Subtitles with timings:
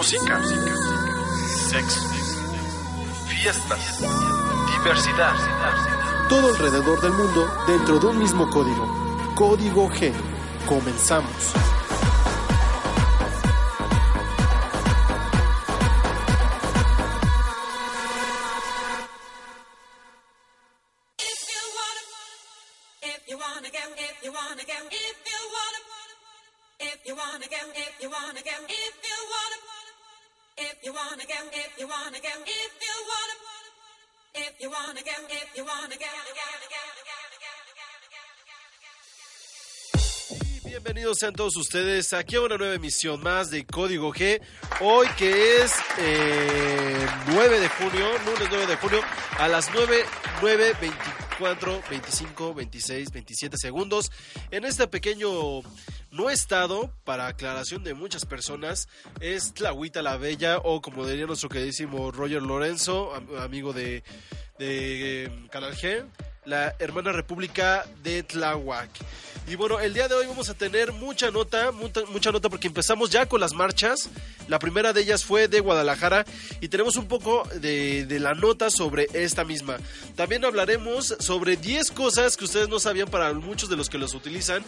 [0.00, 0.40] Música,
[1.68, 2.08] sexo,
[3.26, 3.98] fiestas,
[4.78, 5.34] diversidad.
[6.26, 9.34] Todo alrededor del mundo dentro de un mismo código.
[9.34, 10.10] Código G.
[10.66, 11.52] Comenzamos.
[34.60, 34.66] Y
[40.68, 44.38] Bienvenidos sean todos ustedes aquí a una nueva emisión más de Código G.
[44.80, 49.00] Hoy que es eh, 9 de junio, lunes 9 de junio,
[49.38, 50.04] a las 9,
[50.42, 54.12] 9, 24, 25, 26, 27 segundos.
[54.50, 55.30] En este pequeño
[56.10, 58.88] no estado, para aclaración de muchas personas,
[59.20, 64.02] es Tlahuita la Bella, o como diría nuestro queridísimo Roger Lorenzo, am- amigo de,
[64.58, 66.04] de eh, Canal G,
[66.50, 68.90] la hermana república de Tláhuac.
[69.46, 72.66] Y bueno, el día de hoy vamos a tener mucha nota, mucha, mucha nota porque
[72.66, 74.10] empezamos ya con las marchas.
[74.48, 76.26] La primera de ellas fue de Guadalajara
[76.60, 79.78] y tenemos un poco de, de la nota sobre esta misma.
[80.16, 84.14] También hablaremos sobre 10 cosas que ustedes no sabían para muchos de los que los
[84.14, 84.64] utilizan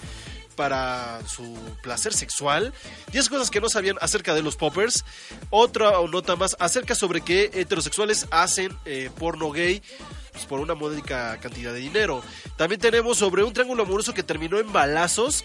[0.54, 2.72] para su placer sexual.
[3.10, 5.04] 10 cosas que no sabían acerca de los poppers.
[5.50, 9.82] Otra nota más acerca sobre que heterosexuales hacen eh, porno gay
[10.32, 12.22] pues, por una módica cantidad de dinero.
[12.56, 15.44] También tenemos sobre un triángulo amoroso que terminó en balazos,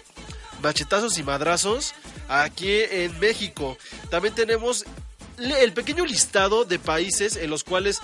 [0.62, 1.94] machetazos y madrazos
[2.28, 3.78] aquí en México.
[4.10, 4.86] También tenemos
[5.38, 8.00] el pequeño listado de países en los cuales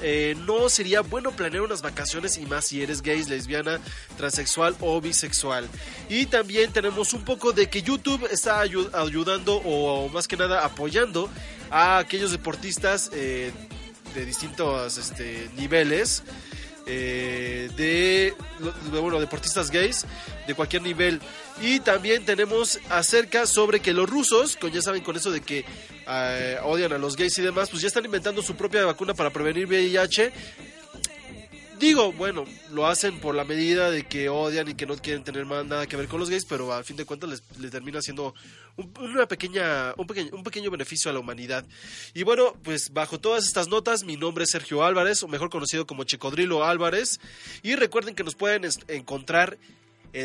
[0.00, 3.80] eh, no sería bueno planear unas vacaciones y más si eres gay, lesbiana,
[4.18, 5.66] transexual o bisexual.
[6.10, 10.66] Y también tenemos un poco de que YouTube está ayu- ayudando o más que nada
[10.66, 11.30] apoyando
[11.70, 13.52] a aquellos deportistas eh,
[14.16, 16.24] de distintos este, niveles.
[16.86, 18.34] eh, de,
[18.90, 20.06] bueno, deportistas gays
[20.46, 21.20] de cualquier nivel
[21.60, 25.64] y también tenemos acerca sobre que los rusos, con, ya saben con eso de que
[26.08, 29.30] eh, odian a los gays y demás, pues ya están inventando su propia vacuna para
[29.30, 30.32] prevenir VIH.
[31.78, 35.44] Digo, bueno, lo hacen por la medida de que odian y que no quieren tener
[35.44, 38.00] más nada que ver con los gays, pero al fin de cuentas les, les termina
[38.00, 38.34] siendo
[38.76, 41.66] un, una pequeña, un, pequeño, un pequeño beneficio a la humanidad.
[42.14, 45.86] Y bueno, pues bajo todas estas notas, mi nombre es Sergio Álvarez, o mejor conocido
[45.86, 47.20] como Chicodrilo Álvarez,
[47.62, 49.58] y recuerden que nos pueden encontrar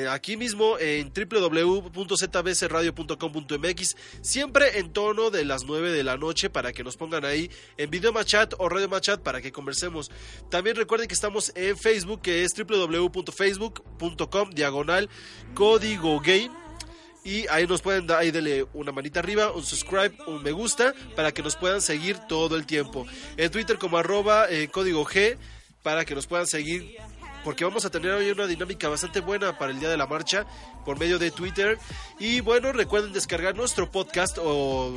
[0.09, 6.83] aquí mismo en www.zbcradio.com.mx, siempre en tono de las 9 de la noche para que
[6.83, 10.11] nos pongan ahí en video machat o radio machat para que conversemos.
[10.49, 15.09] También recuerden que estamos en Facebook, que es www.facebook.com diagonal
[15.53, 16.51] código game.
[17.23, 20.95] Y ahí nos pueden dar, ahí denle una manita arriba, un subscribe, un me gusta,
[21.15, 23.05] para que nos puedan seguir todo el tiempo.
[23.37, 25.37] En Twitter como arroba eh, código G,
[25.83, 26.95] para que nos puedan seguir
[27.43, 30.45] porque vamos a tener hoy una dinámica bastante buena para el día de la marcha
[30.85, 31.77] por medio de Twitter.
[32.19, 34.93] Y bueno, recuerden descargar nuestro podcast o,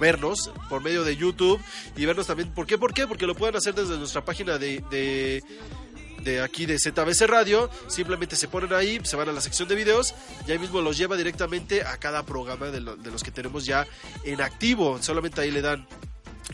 [0.00, 1.60] vernos por medio de YouTube
[1.96, 2.50] y vernos también.
[2.50, 2.78] ¿Por qué?
[2.78, 3.06] ¿Por qué?
[3.06, 5.42] Porque lo pueden hacer desde nuestra página de, de
[6.22, 9.76] de aquí de ZBC Radio, simplemente se ponen ahí, se van a la sección de
[9.76, 10.14] videos
[10.46, 13.86] y ahí mismo los lleva directamente a cada programa de, de los que tenemos ya
[14.24, 15.00] en activo.
[15.00, 15.86] Solamente ahí le dan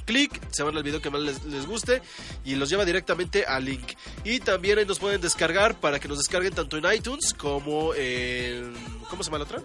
[0.05, 2.03] clic, se van al video que más les, guste
[2.44, 3.93] y los lleva directamente al link.
[4.25, 8.75] Y también ahí nos pueden descargar para que nos descarguen tanto en iTunes como en...
[9.09, 9.62] ¿Cómo se llama la otra?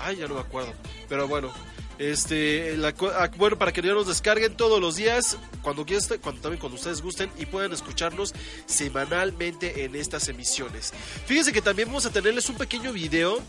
[0.00, 0.72] Ay, ya no me acuerdo.
[1.08, 1.52] Pero bueno,
[1.98, 5.86] este, la ah, bueno, para que ya nos descarguen todos los días, cuando
[6.20, 8.34] cuando también cuando ustedes gusten y puedan escucharnos
[8.66, 10.92] semanalmente en estas emisiones.
[11.26, 13.40] Fíjense que también vamos a tenerles un pequeño video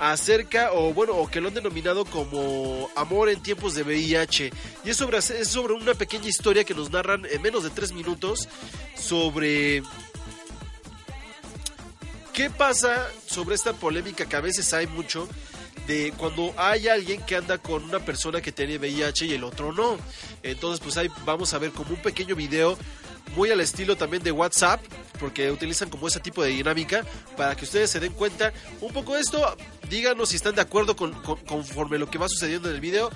[0.00, 4.50] acerca, o bueno, o que lo han denominado como Amor en tiempos de VIH.
[4.82, 7.92] Y es sobre, es sobre una pequeña historia que nos narran en menos de tres
[7.92, 8.48] minutos
[8.96, 9.82] sobre
[12.32, 15.28] qué pasa sobre esta polémica que a veces hay mucho
[15.90, 19.72] de cuando hay alguien que anda con una persona que tiene VIH y el otro
[19.72, 19.96] no.
[20.44, 22.78] Entonces, pues ahí vamos a ver como un pequeño video
[23.34, 24.80] muy al estilo también de WhatsApp,
[25.18, 27.04] porque utilizan como ese tipo de dinámica
[27.36, 29.56] para que ustedes se den cuenta un poco de esto.
[29.88, 33.10] díganos si están de acuerdo con, con- conforme lo que va sucediendo en el video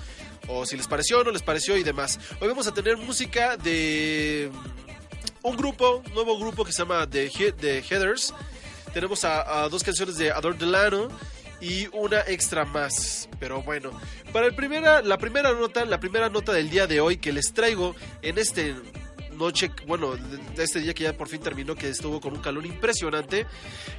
[0.47, 2.19] o si les pareció o no les pareció y demás.
[2.41, 4.51] Hoy vamos a tener música de
[5.43, 8.33] un grupo, nuevo grupo que se llama The, He- The Heathers.
[8.93, 11.07] Tenemos a, dos canciones de Adore Delano
[11.65, 13.27] y una extra más.
[13.39, 13.91] Pero bueno,
[14.31, 17.53] para el primera, la primera nota, la primera nota del día de hoy que les
[17.53, 18.75] traigo en este
[19.33, 20.15] noche, bueno,
[20.57, 23.45] este día que ya por fin terminó, que estuvo con un calor impresionante,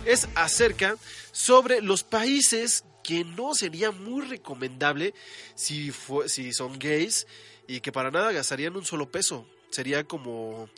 [0.05, 0.97] es acerca
[1.33, 5.13] sobre los países que no sería muy recomendable
[5.55, 7.27] si, fue- si son gays
[7.69, 9.47] y que para nada gastarían un solo peso.
[9.71, 10.69] Sería como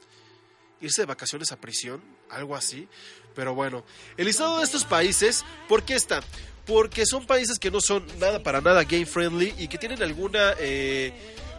[0.81, 2.89] irse de vacaciones a prisión, algo así.
[3.35, 3.85] Pero bueno,
[4.17, 6.21] el listado de estos países, ¿por qué está?
[6.69, 10.55] Porque son países que no son nada para nada gay friendly y que tienen alguna
[10.61, 11.13] eh,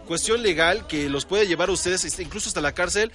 [0.08, 3.12] cuestión legal que los puede llevar a ustedes este, incluso hasta la cárcel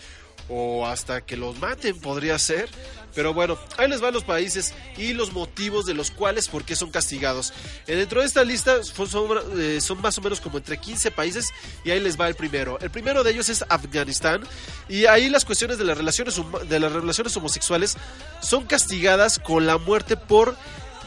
[0.49, 2.69] o hasta que los maten podría ser.
[3.15, 6.75] Pero bueno, ahí les van los países y los motivos de los cuales por qué
[6.75, 7.53] son castigados.
[7.87, 11.51] Eh, dentro de esta lista eh, son más o menos como entre 15 países
[11.85, 12.79] y ahí les va el primero.
[12.81, 14.43] El primero de ellos es Afganistán
[14.89, 17.97] y ahí las cuestiones de las relaciones de las relaciones homosexuales
[18.41, 20.57] son castigadas con la muerte por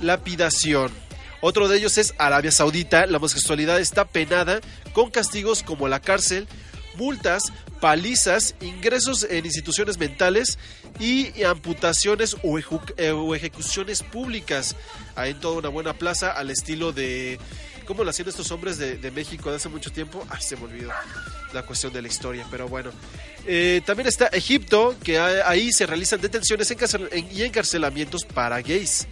[0.02, 0.92] lapidación.
[1.42, 3.06] Otro de ellos es Arabia Saudita.
[3.06, 4.60] La homosexualidad está penada
[4.94, 6.48] con castigos como la cárcel,
[6.96, 10.58] multas, palizas, ingresos en instituciones mentales
[11.00, 14.76] y amputaciones o, eh, ejecuciones públicas.
[15.16, 17.40] Hay en toda una buena plaza al estilo de...
[17.86, 20.26] ¿Cómo lo hacían estos hombres de, México de hace mucho tiempo?
[20.30, 20.92] Ay, se me olvidó
[21.54, 22.92] la cuestión de la historia, pero bueno.
[23.46, 26.70] Eh, también está Egipto, que ahí se realizan detenciones
[27.32, 29.08] y encarcelamientos para gays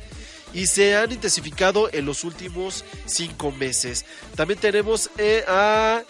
[0.56, 4.06] y se han intensificado en los últimos cinco meses.
[4.36, 6.02] También tenemos eh, a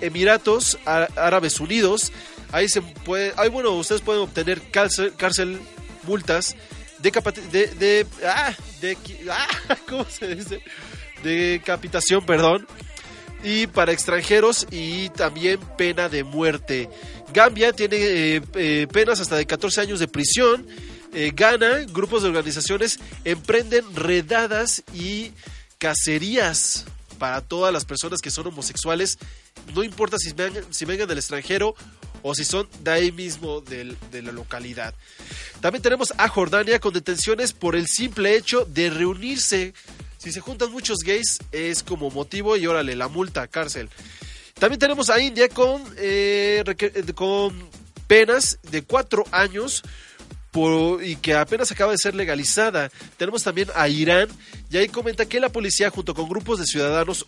[0.00, 2.12] Emiratos Árabes Unidos.
[2.50, 5.58] Ahí se puede, ahí bueno, ustedes pueden obtener cárcel, cárcel
[6.02, 6.56] multas
[7.02, 7.10] de,
[7.50, 8.96] de, de, ah, de,
[9.30, 10.62] ah, ¿cómo se dice?
[11.22, 12.66] Decapitación, perdón.
[13.44, 16.88] Y para extranjeros y también pena de muerte.
[17.32, 20.66] Gambia tiene eh, eh, penas hasta de 14 años de prisión.
[21.12, 25.32] Eh, Ghana, grupos de organizaciones emprenden redadas y
[25.78, 26.86] cacerías
[27.18, 29.18] para todas las personas que son homosexuales.
[29.74, 31.74] No importa si vengan, si vengan del extranjero
[32.22, 34.94] o si son de ahí mismo de la localidad.
[35.60, 39.74] También tenemos a Jordania con detenciones por el simple hecho de reunirse.
[40.18, 43.88] Si se juntan muchos gays es como motivo y órale, la multa, cárcel.
[44.58, 46.62] También tenemos a India con, eh,
[47.14, 47.68] con
[48.06, 49.82] penas de cuatro años
[51.02, 52.90] y que apenas acaba de ser legalizada.
[53.16, 54.28] Tenemos también a Irán
[54.70, 57.26] y ahí comenta que la policía junto con grupos de ciudadanos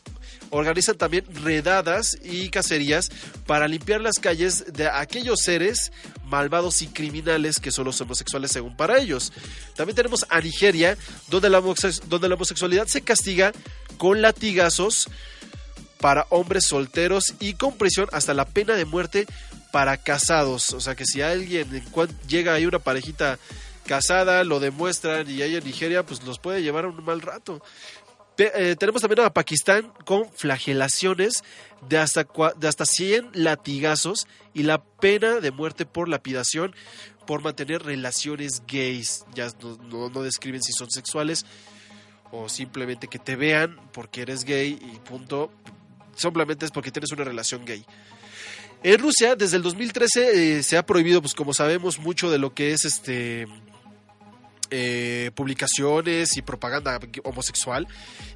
[0.51, 3.11] organizan también redadas y cacerías
[3.47, 5.91] para limpiar las calles de aquellos seres
[6.27, 9.33] malvados y criminales que son los homosexuales según para ellos.
[9.75, 10.99] También tenemos a Nigeria
[11.29, 11.63] donde la,
[12.07, 13.53] donde la homosexualidad se castiga
[13.97, 15.09] con latigazos
[15.99, 19.27] para hombres solteros y con prisión hasta la pena de muerte
[19.75, 20.73] para casados.
[20.73, 21.67] O sea que si alguien
[22.29, 23.41] llega ahí una parejita
[23.87, 27.61] casada, lo demuestran y hay en Nigeria, pues los puede llevar a un mal rato.
[28.39, 31.43] Eh, tenemos también a Pakistán con flagelaciones
[31.89, 32.25] de hasta,
[32.57, 36.73] de hasta 100 latigazos y la pena de muerte por lapidación
[37.27, 39.25] por mantener relaciones gays.
[39.35, 41.47] Ya no, no- no describen si son sexuales
[42.31, 45.51] o simplemente que te vean porque eres gay y punto.
[46.15, 47.85] Simplemente es porque tienes una relación gay.
[48.85, 52.53] En Rusia, desde el 2013 eh, se ha prohibido, pues como sabemos, mucho de lo
[52.55, 53.49] que es este
[54.71, 57.87] eh, publicaciones y propaganda homosexual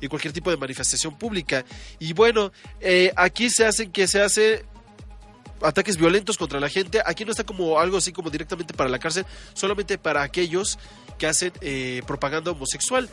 [0.00, 1.64] y cualquier tipo de manifestación pública.
[1.98, 2.50] Y bueno,
[2.80, 4.64] eh, aquí se hacen que se hace
[5.60, 7.02] ataques violentos contra la gente.
[7.04, 10.78] Aquí no está como algo así como directamente para la cárcel, solamente para aquellos
[11.18, 13.08] que hacen eh, propaganda homosexual.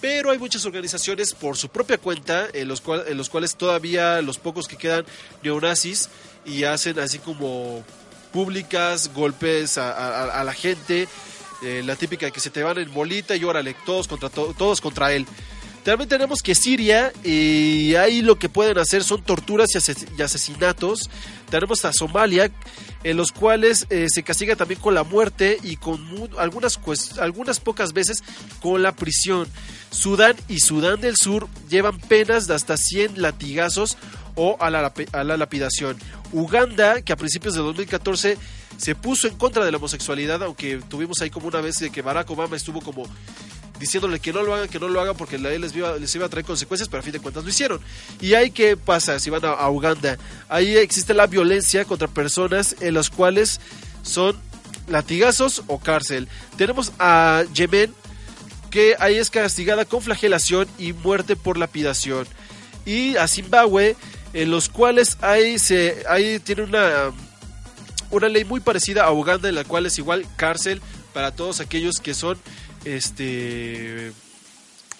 [0.00, 4.22] Pero hay muchas organizaciones por su propia cuenta, en los, cual- en los cuales todavía
[4.22, 5.04] los pocos que quedan
[5.42, 6.08] neonazis
[6.44, 7.84] y hacen así como
[8.32, 11.08] públicas, golpes a, la gente,
[11.62, 14.80] eh, la típica que se te van en bolita y órale, todos contra, to- todos
[14.80, 15.26] contra él.
[15.90, 20.22] También tenemos que Siria, y ahí lo que pueden hacer son torturas y, ases- y
[20.22, 21.10] asesinatos.
[21.50, 22.48] Tenemos a Somalia,
[23.02, 26.00] en los cuales eh, se castiga también con la muerte y con
[26.38, 26.78] algunas,
[27.18, 28.22] algunas pocas veces
[28.62, 29.48] con la prisión.
[29.90, 33.98] Sudán y Sudán del Sur llevan penas de hasta 100 latigazos
[34.36, 35.98] o a la, a la lapidación.
[36.30, 38.38] Uganda, que a principios de 2014
[38.76, 42.00] se puso en contra de la homosexualidad, aunque tuvimos ahí como una vez de que
[42.00, 43.08] Barack Obama estuvo como
[43.80, 46.14] diciéndole que no lo hagan, que no lo hagan porque la ley les iba, les
[46.14, 47.80] iba a traer consecuencias, pero a fin de cuentas lo hicieron.
[48.20, 50.18] Y ahí qué pasa si van a, a Uganda.
[50.48, 53.60] Ahí existe la violencia contra personas en las cuales
[54.02, 54.36] son
[54.86, 56.28] latigazos o cárcel.
[56.56, 57.92] Tenemos a Yemen
[58.70, 62.26] que ahí es castigada con flagelación y muerte por lapidación.
[62.84, 63.96] Y a Zimbabue,
[64.32, 67.12] en los cuales ahí, se, ahí tiene una,
[68.10, 70.80] una ley muy parecida a Uganda, en la cual es igual cárcel
[71.12, 72.38] para todos aquellos que son
[72.84, 74.12] este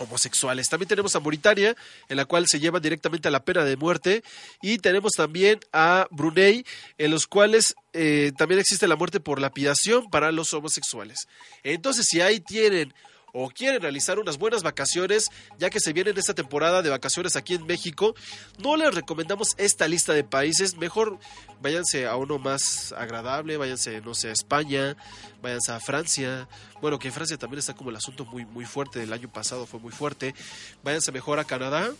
[0.00, 0.68] homosexuales.
[0.68, 1.76] También tenemos a Mauritania,
[2.08, 4.25] en la cual se llevan directamente a la pena de muerte.
[4.62, 6.64] Y tenemos también a Brunei,
[6.99, 11.28] en los cuales eh, también existe la muerte por lapidación para los homosexuales.
[11.62, 12.94] Entonces, si ahí tienen
[13.32, 17.54] o quieren realizar unas buenas vacaciones, ya que se viene esta temporada de vacaciones aquí
[17.54, 18.14] en México,
[18.58, 20.76] no les recomendamos esta lista de países.
[20.76, 21.18] Mejor
[21.60, 24.96] váyanse a uno más agradable, váyanse, no sé, a España,
[25.42, 26.49] váyanse a Francia.
[26.80, 29.66] Bueno, que en Francia también está como el asunto muy, muy fuerte, del año pasado
[29.66, 30.34] fue muy fuerte.
[30.82, 31.90] Váyanse mejor a Canadá,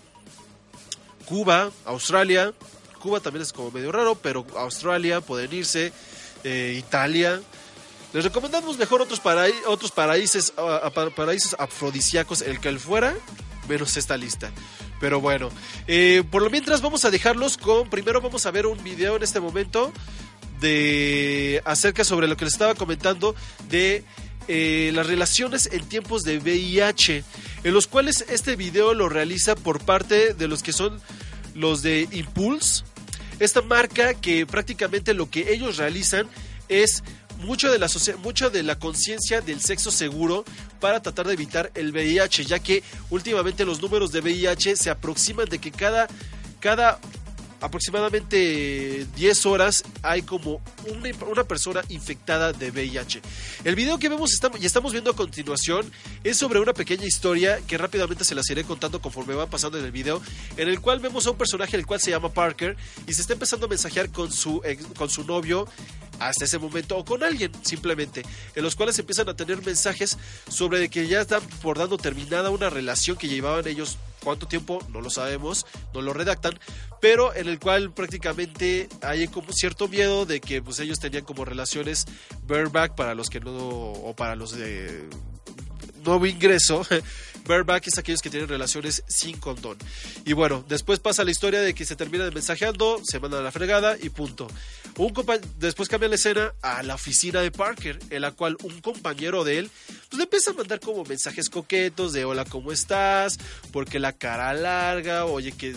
[1.27, 2.53] Cuba, Australia.
[3.01, 5.93] Cuba también es como medio raro, pero Australia pueden irse,
[6.45, 7.41] eh, Italia.
[8.13, 12.81] Les recomendamos mejor otros, paraí- otros paraísos, ah, ah, pa- paraísos afrodisíacos, el que él
[12.81, 13.15] fuera,
[13.69, 14.51] menos esta lista.
[14.99, 15.49] Pero bueno,
[15.87, 19.23] eh, por lo mientras vamos a dejarlos con, primero vamos a ver un video en
[19.23, 19.93] este momento
[20.61, 23.35] de acerca sobre lo que les estaba comentando
[23.69, 24.05] de
[24.49, 27.25] eh, las relaciones en tiempos de VIH,
[27.65, 31.01] en los cuales este video lo realiza por parte de los que son
[31.55, 32.83] los de Impulse,
[33.39, 36.29] esta marca que prácticamente lo que ellos realizan
[36.69, 37.03] es
[37.41, 37.89] mucho de la
[38.23, 40.45] mucho de la conciencia del sexo seguro
[40.81, 45.49] para tratar de evitar el VIH, ya que últimamente los números de VIH se aproximan
[45.49, 46.09] de que cada
[46.61, 46.99] cada
[47.61, 50.61] aproximadamente 10 horas hay como
[51.27, 53.21] una, persona infectada de VIH.
[53.65, 55.91] El video que vemos y estamos viendo a continuación
[56.25, 59.85] es sobre una pequeña historia que rápidamente se las iré contando conforme va pasando en
[59.85, 60.21] el video,
[60.57, 62.77] en el cual vemos a un personaje el cual se llama Parker
[63.07, 64.63] y se está empezando a mensajear con su,
[64.97, 65.67] con su novio
[66.19, 68.23] hasta ese momento o con alguien simplemente,
[68.55, 72.71] en los cuales empiezan a tener mensajes sobre que ya están por dando terminada una
[72.71, 76.59] relación que llevaban ellos cuánto tiempo no lo sabemos, no lo redactan,
[77.01, 81.45] pero en el cual prácticamente hay como cierto miedo de que pues ellos tenían como
[81.45, 82.07] relaciones
[82.47, 85.09] bareback para los que no o para los de
[86.05, 86.87] nuevo ingreso.
[87.47, 89.77] Bareback es aquellos que tienen relaciones sin condón.
[90.25, 93.45] Y bueno, después pasa la historia de que se termina de mensajeando, se mandan a
[93.45, 94.49] la fregada y punto.
[94.97, 95.15] Un
[95.59, 99.59] después cambia la escena a la oficina de Parker, en la cual un compañero de
[99.59, 99.71] él
[100.09, 103.39] pues, le empieza a mandar como mensajes coquetos de hola, ¿cómo estás?
[103.73, 105.75] Porque la cara larga, oye, ¿qué,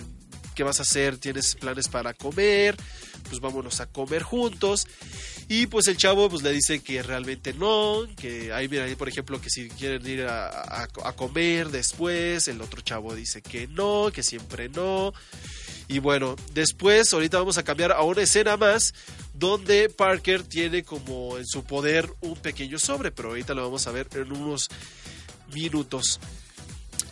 [0.55, 1.17] qué vas a hacer?
[1.17, 2.75] ¿Tienes planes para comer?
[3.29, 4.87] Pues vámonos a comer juntos.
[5.49, 9.39] Y pues el chavo pues le dice que realmente no, que ahí mira, por ejemplo,
[9.41, 14.23] que si quieren ir a- a comer después, el otro chavo dice que no, que
[14.23, 15.13] siempre no.
[15.89, 18.93] Y bueno, después ahorita vamos a cambiar a una escena más
[19.33, 23.91] donde Parker tiene como en su poder un pequeño sobre, pero ahorita lo vamos a
[23.91, 24.69] ver en unos
[25.53, 26.19] minutos.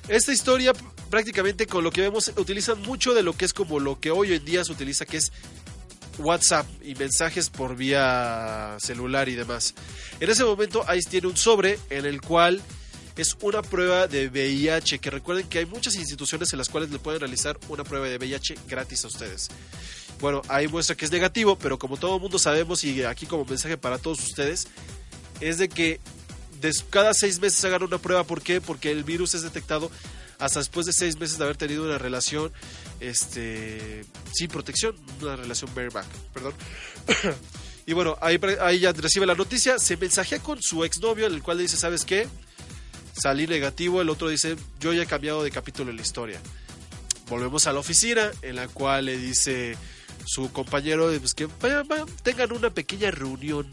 [0.08, 0.74] Esta historia
[1.10, 4.34] prácticamente con lo que vemos utilizan mucho de lo que es como lo que hoy
[4.34, 5.32] en día se utiliza que es
[6.24, 9.74] WhatsApp y mensajes por vía celular y demás.
[10.20, 12.62] En ese momento Ice tiene un sobre en el cual
[13.18, 17.00] es una prueba de VIH, que recuerden que hay muchas instituciones en las cuales le
[17.00, 19.50] pueden realizar una prueba de VIH gratis a ustedes.
[20.20, 23.44] Bueno, ahí muestra que es negativo, pero como todo el mundo sabemos y aquí como
[23.44, 24.68] mensaje para todos ustedes,
[25.40, 26.00] es de que
[26.90, 28.24] cada seis meses hagan una prueba.
[28.24, 28.62] ¿Por qué?
[28.62, 29.92] Porque el virus es detectado
[30.38, 32.52] hasta después de seis meses de haber tenido una relación
[33.02, 36.54] este, sin protección, una relación bareback, perdón.
[37.86, 41.58] y bueno, ahí, ahí ya recibe la noticia, se mensajea con su exnovio, el cual
[41.58, 42.28] le dice, ¿sabes qué?
[43.20, 46.40] Salí negativo, el otro dice, yo ya he cambiado de capítulo en la historia.
[47.28, 49.76] Volvemos a la oficina, en la cual le dice
[50.26, 51.48] su compañero pues, que
[52.24, 53.68] tengan una pequeña reunión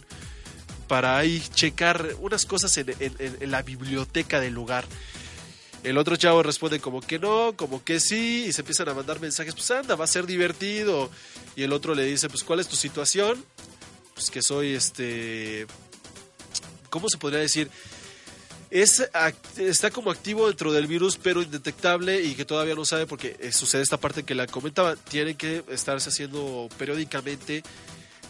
[0.87, 4.87] para ahí checar unas cosas en la biblioteca del lugar.
[5.85, 9.21] El otro chavo responde como que no, como que sí, y se empiezan a mandar
[9.21, 11.11] mensajes, pues anda, va a ser divertido.
[11.55, 13.45] Y el otro le dice, pues ¿cuál es tu situación?
[14.15, 15.67] Pues que soy este...
[16.91, 17.71] ¿Cómo se podría decir?
[18.71, 19.09] Es,
[19.57, 23.53] está como activo dentro del virus, pero indetectable y que todavía no sabe porque eh,
[23.53, 24.97] sucede esta parte que la comentaba.
[24.97, 27.63] Tienen que estarse haciendo periódicamente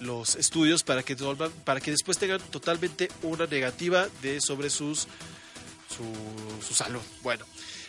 [0.01, 1.17] los estudios para que,
[1.65, 5.09] para que después tengan totalmente una negativa de sobre sus
[5.89, 7.01] su, salud.
[7.23, 7.45] Bueno,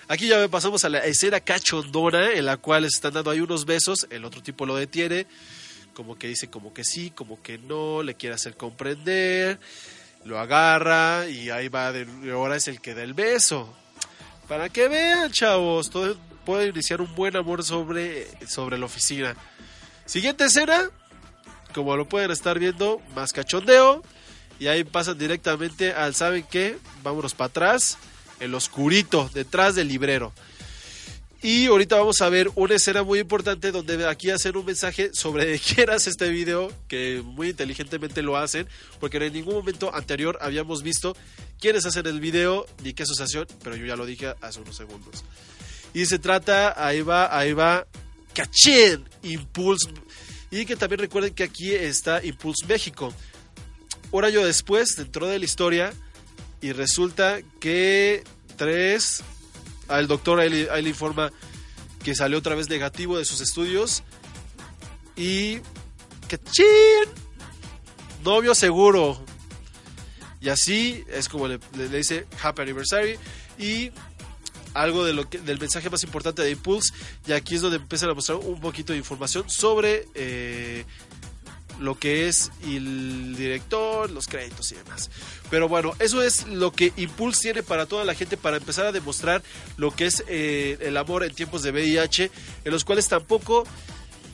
[0.07, 3.65] aquí ya pasamos a la escena cachondona en la cual se están dando ahí unos
[3.65, 5.27] besos, el otro tipo lo detiene,
[5.93, 9.59] como que dice como que sí, como que no, le quiere hacer comprender,
[10.25, 13.73] lo agarra y ahí va, de, ahora es el que da el beso.
[14.47, 19.35] Para que vean, chavos, todo puede iniciar un buen amor sobre, sobre la oficina.
[20.05, 20.89] Siguiente escena,
[21.75, 24.01] como lo pueden estar viendo, más cachondeo.
[24.59, 26.77] Y ahí pasan directamente al, ¿saben qué?
[27.03, 27.97] Vámonos para atrás.
[28.39, 30.33] el oscurito, detrás del librero.
[31.41, 35.57] Y ahorita vamos a ver una escena muy importante donde aquí hacen un mensaje sobre
[35.59, 38.67] quién hace este video, que muy inteligentemente lo hacen,
[38.99, 41.15] porque en ningún momento anterior habíamos visto
[41.59, 45.23] quiénes hacen el video ni qué asociación, pero yo ya lo dije hace unos segundos.
[45.93, 47.87] Y se trata, ahí va, ahí va,
[48.33, 49.89] Cachín, Impulse.
[50.51, 53.13] Y que también recuerden que aquí está Impulse México.
[54.11, 55.93] Un año después, dentro de la historia,
[56.61, 58.23] y resulta que
[58.57, 59.23] tres
[59.87, 61.31] al doctor ahí, le- informa
[62.03, 64.03] que salió otra vez negativo de sus estudios
[65.15, 65.59] y
[66.27, 66.65] que chin
[68.23, 69.23] novio seguro.
[70.41, 71.59] Y así es como le,
[71.91, 73.17] dice happy anniversary
[73.57, 73.91] y
[74.73, 76.93] algo del mensaje más importante de Impulse
[77.27, 80.85] y aquí es donde empiezan a mostrar un poquito de información sobre eh,
[81.79, 85.09] lo que es el director, los créditos y demás.
[85.50, 88.91] Pero bueno, eso es lo que Impulse tiene para toda la gente para empezar a
[88.91, 89.41] demostrar
[89.77, 92.31] lo que es eh, el amor en tiempos de VIH,
[92.65, 93.65] en los cuales tampoco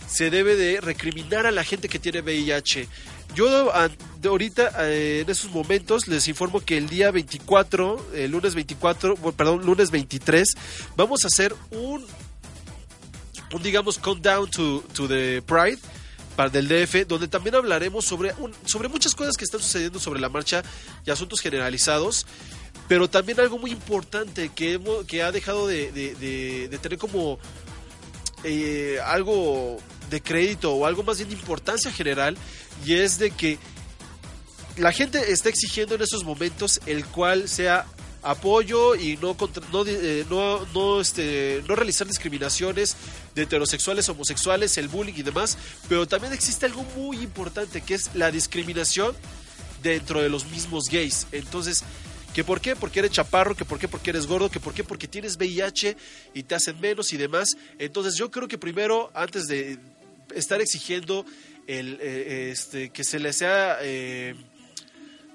[0.07, 2.87] se debe de recriminar a la gente que tiene VIH.
[3.33, 3.71] Yo
[4.23, 9.35] ahorita, eh, en esos momentos, les informo que el día 24, el lunes 24, bueno,
[9.35, 10.53] perdón, lunes 23,
[10.95, 12.05] vamos a hacer un,
[13.51, 15.79] un digamos, countdown to, to the Pride
[16.35, 20.19] para del DF, donde también hablaremos sobre, un- sobre muchas cosas que están sucediendo sobre
[20.19, 20.63] la marcha
[21.05, 22.25] y asuntos generalizados,
[22.87, 26.15] pero también algo muy importante que, hemos- que ha dejado de, de-
[26.69, 27.39] de- tener como
[28.43, 29.77] eh, algo
[30.09, 32.37] de crédito o algo más bien de importancia general,
[32.85, 33.57] y es de que
[34.77, 37.85] la gente está exigiendo en estos momentos el cual sea
[38.25, 42.97] apoyo y no contra- no, eh, no, no, este, no realizar discriminaciones
[43.35, 48.09] de heterosexuales, homosexuales, el bullying y demás, pero también existe algo muy importante que es
[48.15, 49.15] la discriminación
[49.83, 51.27] dentro de los mismos gays.
[51.31, 51.83] Entonces,
[52.33, 52.75] ¿que por qué?
[52.75, 53.87] Porque eres chaparro, que por qué?
[53.87, 54.83] Porque eres gordo, que por qué?
[54.83, 55.95] Porque tienes VIH
[56.33, 57.49] y te hacen menos y demás.
[57.77, 59.77] Entonces, yo creo que primero, antes de
[60.33, 61.25] estar exigiendo
[61.67, 63.77] el, eh, este, que se le sea...
[63.81, 64.33] eh,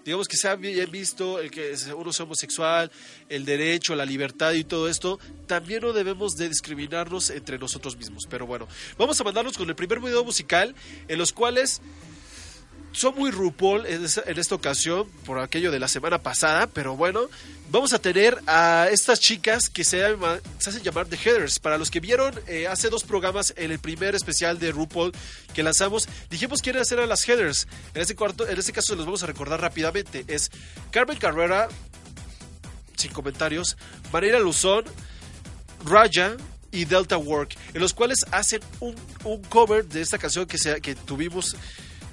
[0.05, 2.91] digamos que se ha visto el que uno sea homosexual,
[3.29, 8.25] el derecho, la libertad y todo esto, también no debemos de discriminarnos entre nosotros mismos.
[8.29, 8.67] Pero bueno,
[8.99, 10.75] vamos a mandarnos con el primer video musical
[11.09, 11.81] en los cuales
[12.93, 17.29] son muy RuPaul en, esta ocasión por aquello de la semana pasada, pero bueno,
[17.71, 21.61] vamos a tener a estas chicas que se, hacen llamar The Headers.
[21.61, 25.13] Para los que vieron eh, hace dos programas en el primer especial de RuPaul
[25.55, 27.69] que lanzamos, dijimos quiénes eran las Headers.
[27.95, 30.25] En este, cuarto, en este caso los vamos a recordar rápidamente.
[30.27, 30.51] Es
[30.91, 31.69] Carmen Carrera,
[32.97, 33.77] sin comentarios,
[34.13, 34.85] Mariela Luzón,
[35.85, 36.37] Raya
[36.73, 40.81] y Delta Work, en los cuales hacen un, un cover de esta canción que, se,
[40.81, 41.57] que tuvimos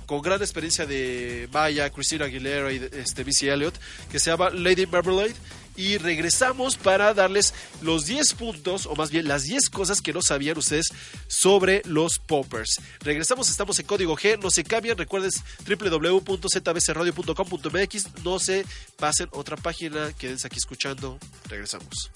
[0.08, 3.76] con gran experiencia de Maya, Christina Aguilera y este, Missy Elliott,
[4.10, 5.36] que se llama Lady Marmalade.
[5.76, 10.24] Y regresamos para darles los 10 puntos, o más bien las 10 cosas que no
[10.24, 10.88] sabían ustedes
[11.28, 12.82] sobre los poppers.
[13.02, 15.30] Regresamos, estamos en código G, no se cambien, recuerden
[15.68, 18.66] www.zbcradio.com.mx, no se
[18.98, 22.10] pasen otra página, quédense aquí escuchando, regresamos.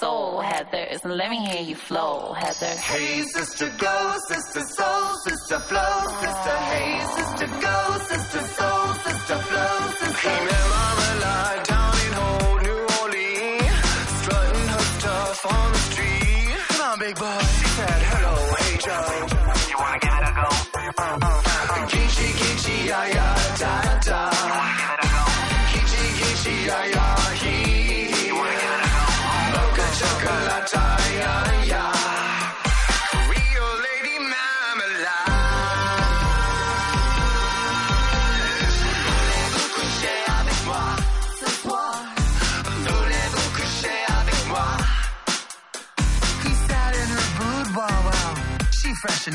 [0.00, 0.86] Soul, Heather.
[0.90, 2.74] And let me hear you flow, Heather.
[2.90, 6.56] Hey, sister, go, sister, soul, sister, flow, sister.
[6.72, 7.78] Hey, sister, go,
[8.10, 10.30] sister, soul, sister, flow, sister.
[10.30, 10.99] Marmalade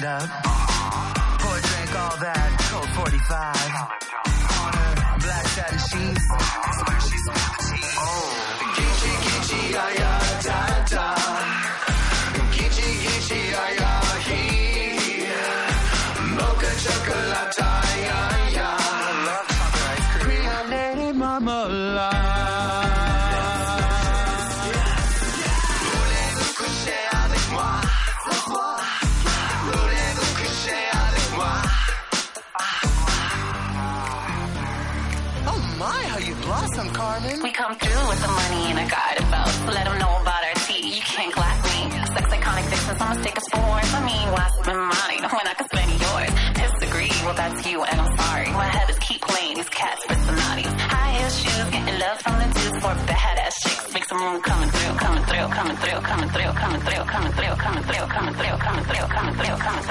[0.06, 0.45] love.
[58.84, 59.06] come,
[59.44, 59.85] 流干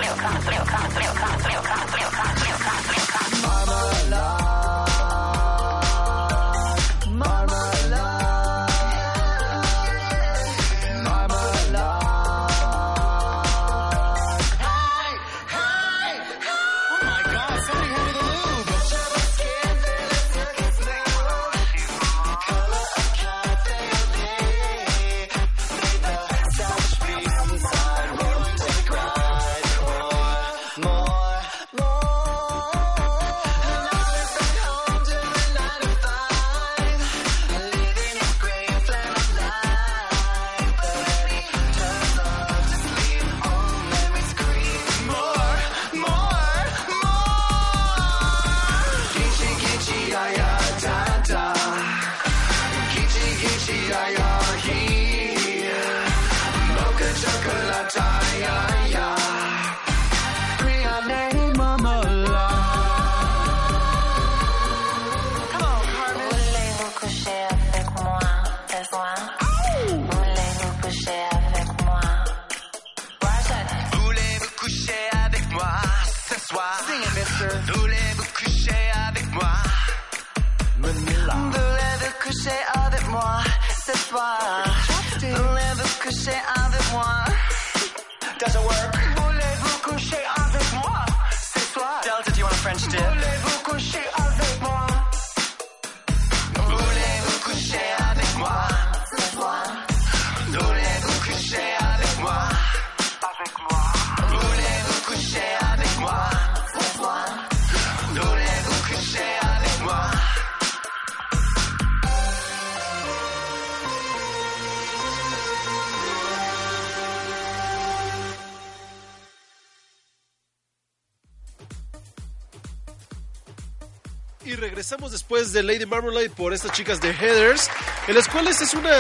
[124.45, 127.71] Y regresamos después de Lady Marmalade por estas chicas de Heathers,
[128.07, 128.91] en las cuales es una,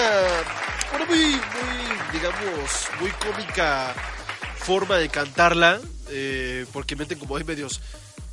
[1.07, 1.38] muy, muy,
[2.12, 3.94] digamos, muy cómica
[4.57, 7.80] forma de cantarla, eh, porque meten como hay medios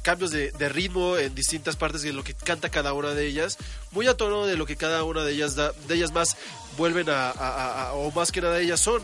[0.03, 3.57] cambios de, ritmo en distintas partes de lo que canta cada una de ellas,
[3.91, 6.37] muy a tono de lo que cada una de ellas da, de ellas más
[6.77, 9.03] vuelven a- a- o más que nada ellas son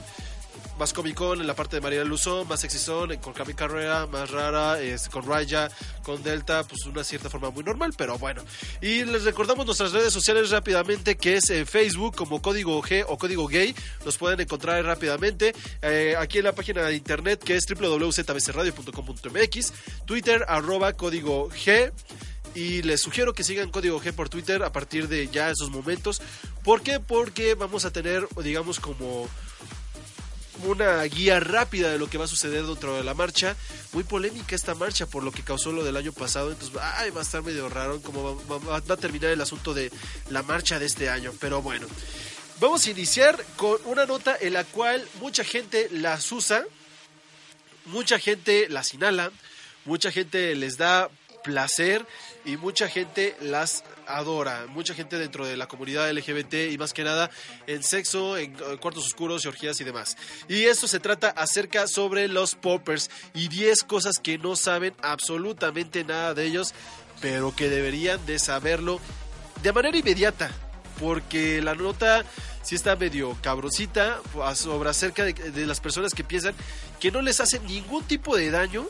[0.77, 4.77] más comicón en la parte de María Luzón, más sexyzón con Cami Carrera, más rara,
[5.11, 5.69] con Raya,
[6.03, 8.43] con Delta, pues una cierta forma muy normal, pero bueno.
[8.81, 13.17] Y les recordamos nuestras redes sociales rápidamente, que es eh, Facebook como Código G o
[13.17, 15.53] Código Gay, los pueden encontrar rápidamente.
[15.81, 19.73] Eh, aquí en la página de internet que es www.zbcradio.com.mx,
[20.05, 21.91] Twitter arroba Código G.
[22.55, 26.21] Y les sugiero que sigan Código G por Twitter a partir de ya esos momentos.
[26.63, 26.99] ¿Por qué?
[26.99, 29.29] Porque vamos a tener, digamos, como
[30.65, 33.55] una guía rápida de lo que va a suceder dentro de la marcha.
[33.93, 36.51] Muy polémica esta marcha por lo que causó lo del año pasado.
[36.51, 39.73] Entonces, ay, va a estar medio raro cómo va, va- va a terminar el asunto
[39.73, 39.91] de
[40.29, 41.33] la marcha de este año.
[41.39, 41.87] Pero bueno,
[42.59, 46.63] vamos a iniciar con una nota en la cual mucha gente las usa,
[47.85, 49.31] mucha gente las inhala,
[49.85, 51.09] mucha gente les da
[51.43, 52.05] placer
[52.47, 54.65] y mucha gente las adora.
[54.69, 57.29] Mucha gente dentro de la comunidad LGBT y más que nada
[57.67, 60.17] en sexo, en eh, cuartos oscuros, orgías y demás.
[60.47, 66.03] Y esto se trata acerca sobre los poppers y 10 cosas que no saben absolutamente
[66.03, 66.73] nada de ellos,
[67.21, 68.99] pero que deberían de saberlo
[69.61, 70.49] de manera inmediata.
[70.99, 72.23] Porque la nota
[72.63, 76.55] sí está medio cabroncita a- sobre acerca de, de las personas que piensan
[76.99, 78.87] que no les hace ningún tipo de daño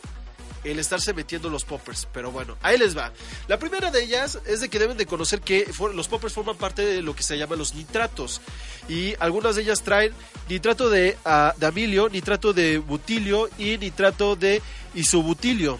[0.71, 2.07] el estarse metiendo los poppers.
[2.13, 3.11] Pero bueno, ahí les va.
[3.47, 6.85] La primera de ellas es de que deben de conocer que los poppers forman parte
[6.85, 8.41] de lo que se llama los nitratos.
[8.87, 10.13] Y algunas de ellas traen
[10.49, 14.61] nitrato de, ah, de amilio, nitrato de butilio y nitrato de
[14.93, 15.79] isobutilio.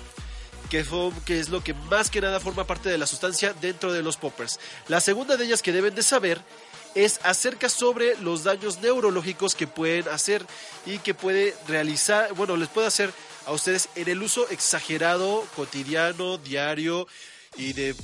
[0.69, 0.85] Que,
[1.25, 4.17] que es lo que más que nada forma parte de la sustancia dentro de los
[4.17, 4.59] poppers.
[4.89, 6.41] La segunda de ellas que deben de saber
[6.97, 10.45] es acerca sobre los daños neurológicos que pueden hacer
[10.85, 13.13] y que puede realizar, bueno, les puede hacer
[13.47, 17.07] a ustedes en el uso exagerado, cotidiano, diario
[17.55, 17.95] y de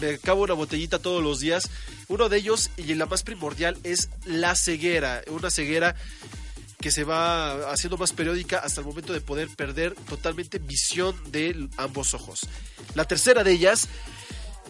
[0.00, 1.68] me acabo una botellita todos los días.
[2.06, 5.96] Uno de ellos y la más primordial es la ceguera, una ceguera
[6.80, 11.68] que se va haciendo más periódica hasta el momento de poder perder totalmente visión de
[11.76, 12.46] ambos ojos.
[12.94, 13.88] La tercera de ellas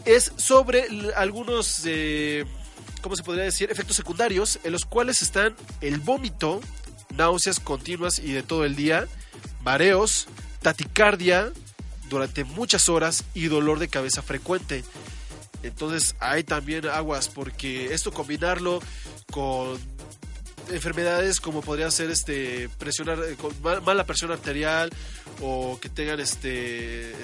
[0.07, 2.47] es sobre algunos, eh,
[3.03, 3.71] ¿cómo se podría decir?
[3.71, 6.62] Efectos secundarios, en los cuales están el vómito,
[7.14, 9.07] náuseas continuas y de todo el día,
[9.62, 10.27] mareos,
[10.62, 11.53] taticardia
[12.09, 14.85] durante muchas horas y dolor de cabeza frecuente.
[15.62, 18.81] Entonces hay también aguas porque esto combinarlo
[19.31, 19.79] con
[20.70, 23.37] enfermedades como podría ser este presionar eh,
[23.85, 24.90] mala presión arterial
[25.40, 27.14] o que tengan este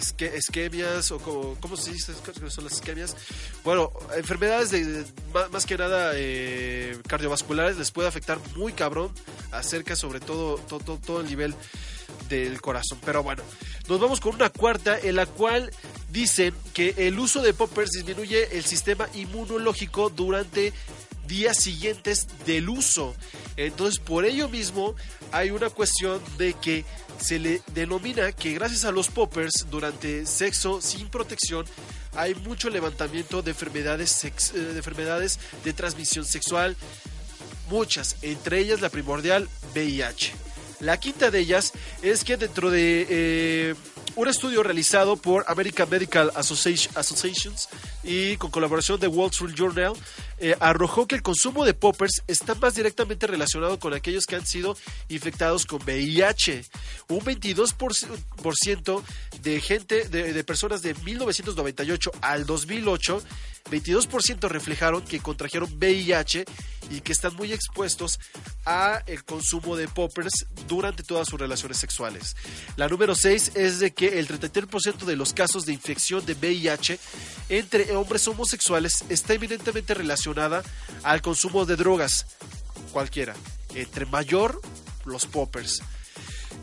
[1.11, 3.17] o como, cómo se dice ¿Qué son las isquemias
[3.65, 5.05] bueno enfermedades de,
[5.51, 9.11] más que nada eh, cardiovasculares les puede afectar muy cabrón
[9.53, 11.55] acerca sobre todo, todo, todo el nivel
[12.29, 12.99] del corazón.
[13.05, 13.43] Pero bueno
[13.89, 15.71] nos vamos con una cuarta en la cual
[16.11, 20.73] dicen que el uso de poppers disminuye el sistema inmunológico durante
[21.27, 23.15] días siguientes del uso.
[23.57, 24.95] Entonces, por ello mismo,
[25.33, 26.85] hay una cuestión de que
[27.19, 31.65] se le denomina que gracias a los poppers durante sexo sin protección
[32.17, 36.77] hay mucho levantamiento de enfermedades, eh, de enfermedades de transmisión sexual,
[37.69, 40.33] muchas, entre ellas la primordial VIH.
[40.81, 43.75] La quinta de ellas es que dentro de eh,
[44.17, 47.69] un estudio realizado por American Medical Association, Associations
[48.05, 49.95] y con colaboración de Wall Street Journal,
[50.39, 54.47] eh, arrojó que el consumo de poppers está más directamente relacionado con aquellos que han
[54.47, 54.77] sido
[55.09, 56.65] infectados con VIH.
[57.09, 59.03] Un 22%
[59.43, 63.23] de gente, de, personas de 1998 al 2008,
[63.71, 66.45] 22% reflejaron que contrajeron VIH
[66.91, 68.21] y que están muy expuestos
[68.67, 72.37] a el consumo de poppers durante todas sus relaciones sexuales.
[72.77, 76.99] La número 6 es de que el 33% de los casos de infección de VIH
[77.49, 80.63] entre hombres homosexuales está evidentemente relacionada
[81.03, 82.27] al consumo de drogas,
[82.93, 83.35] cualquiera.
[83.75, 84.61] Entre mayor,
[85.05, 85.83] los poppers.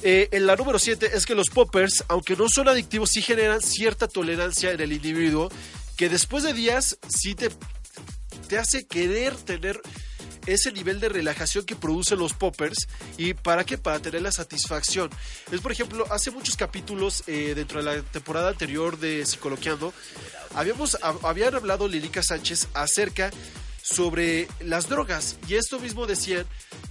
[0.04, 3.62] Eh, en la número 7 es que los poppers, aunque no son adictivos, sí generan
[3.62, 5.50] cierta tolerancia en el individuo
[5.96, 7.50] que después de días sí te,
[8.48, 9.80] te hace querer tener
[10.45, 15.10] ese nivel de relajación que producen los poppers y para qué para tener la satisfacción.
[15.51, 19.93] Es por ejemplo hace muchos capítulos eh, dentro de la temporada anterior de Psicoloqueando
[20.56, 23.32] habíamos hab- habían hablado Lilica Sánchez acerca
[23.84, 26.45] sobre las drogas y esto mismo decían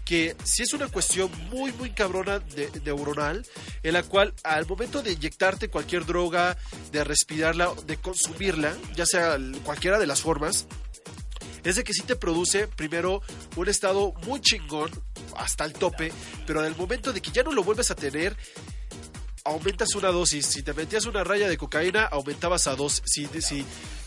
[0.04, 3.46] que si es una cuestión muy muy cabrona de, neuronal
[3.84, 6.56] en la cual al momento de inyectarte cualquier droga
[6.90, 10.66] de respirarla de consumirla ya sea cualquiera de las formas
[11.64, 13.22] es de que sí te produce primero
[13.56, 14.90] un estado muy chingón
[15.36, 16.12] hasta el tope,
[16.46, 18.36] pero en el momento de que ya no lo vuelves a tener,
[19.44, 20.46] aumentas una dosis.
[20.46, 23.02] Si te metías una raya de cocaína, aumentabas a dos.
[23.04, 23.64] Si, si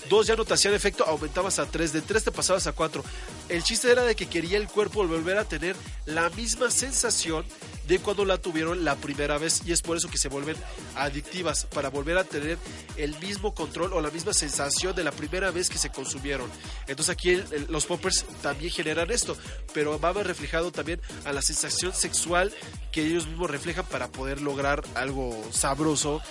[0.10, 1.94] dos ya no te hacían efecto, aumentabas a tres.
[1.94, 3.04] De tres te pasabas a cuatro.
[3.50, 7.46] El chiste era de que quería el cuerpo volver a tener la misma sensación
[7.88, 10.56] de cuando la tuvieron la primera vez y es por eso que se vuelven
[10.96, 12.58] adictivas para volver a tener
[12.96, 16.50] el mismo control o la misma sensación de la primera vez que se consumieron.
[16.88, 19.36] Entonces aquí los poppers también generan esto,
[19.74, 22.54] pero va reflejado también a la sensación sexual
[22.92, 26.22] que ellos mismos reflejan para poder lograr algo sabroso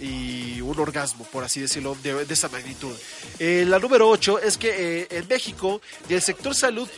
[0.00, 2.94] y un orgasmo, por así decirlo, de, de esa magnitud.
[3.38, 6.88] Eh, la número 8 es que eh, en México, del sector salud,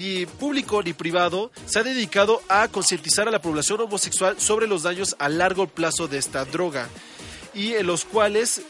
[0.00, 4.82] ni público ni privado, se ha dedicado a concientizar a la población homosexual sobre los
[4.82, 6.88] daños a largo plazo de esta droga,
[7.54, 8.62] y en los cuales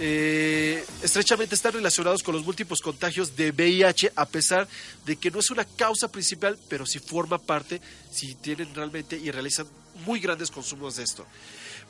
[0.00, 4.66] eh, estrechamente están relacionados con los múltiples contagios de VIH, a pesar
[5.04, 9.30] de que no es una causa principal, pero sí forma parte, si tienen realmente y
[9.30, 9.66] realizan
[10.06, 11.26] muy grandes consumos de esto.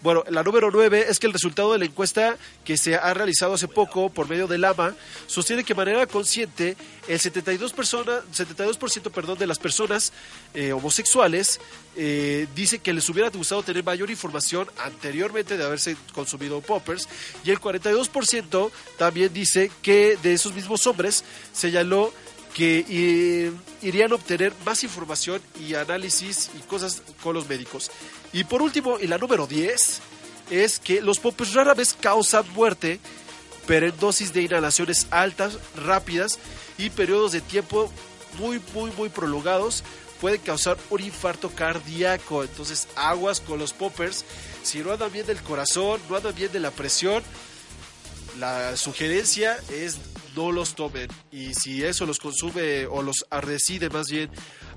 [0.00, 3.54] Bueno, la número 9 es que el resultado de la encuesta que se ha realizado
[3.54, 4.94] hace poco por medio del AMA
[5.26, 6.76] sostiene que de manera consciente
[7.08, 10.12] el 72%, persona, 72% perdón, de las personas
[10.54, 11.60] eh, homosexuales
[11.96, 17.08] eh, dice que les hubiera gustado tener mayor información anteriormente de haberse consumido poppers
[17.42, 22.12] y el 42% también dice que de esos mismos hombres señaló
[22.58, 27.88] que eh, irían a obtener más información y análisis y cosas con los médicos.
[28.32, 30.00] Y por último, y la número 10,
[30.50, 32.98] es que los poppers rara vez causan muerte,
[33.68, 36.40] pero en dosis de inhalaciones altas, rápidas
[36.78, 37.92] y periodos de tiempo
[38.40, 39.84] muy, muy, muy prolongados
[40.20, 42.42] pueden causar un infarto cardíaco.
[42.42, 44.24] Entonces, aguas con los poppers.
[44.64, 47.22] Si no andan bien del corazón, no andan bien de la presión,
[48.40, 49.96] la sugerencia es
[50.38, 51.08] no los tomen.
[51.32, 54.30] Y si eso los consume o los decide más bien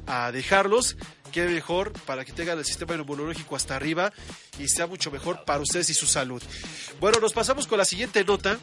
[0.08, 0.98] a dejarlos,
[1.32, 4.12] qué mejor para que tengan el sistema inmunológico hasta arriba
[4.58, 6.42] y sea mucho mejor para ustedes y su salud.
[7.00, 8.58] Bueno, nos pasamos con la siguiente nota.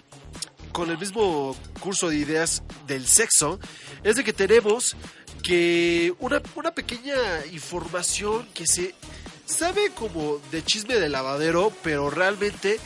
[0.73, 3.59] Con el mismo curso de ideas del sexo,
[4.05, 4.97] es de que tenemos
[5.43, 7.17] que una, una pequeña
[7.51, 8.95] información que se
[9.47, 12.79] sabe como de chisme de lavadero, pero realmente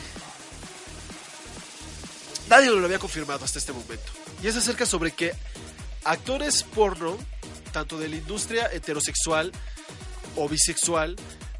[2.53, 4.11] nadie lo había confirmado hasta este momento.
[4.43, 5.33] Y es acerca sobre que
[6.03, 7.17] actores porno,
[7.71, 9.51] tanto de la industria heterosexual
[10.35, 11.15] o bisexual,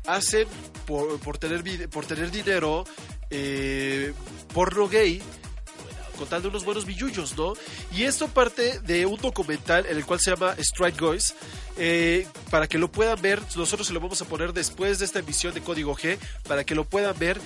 [0.05, 0.47] hacen
[0.85, 2.85] por, por tener, por tener dinero
[3.29, 4.13] eh,
[4.53, 5.21] porno gay
[6.17, 7.53] con tal de unos buenos billullos, ¿no?
[7.91, 11.35] Y esto parte de un documental en el cual se llama Strike Guys,
[11.77, 15.19] eh, para que lo puedan ver, nosotros se lo vamos a poner después de esta
[15.19, 17.39] emisión de Código G, para que lo puedan ver,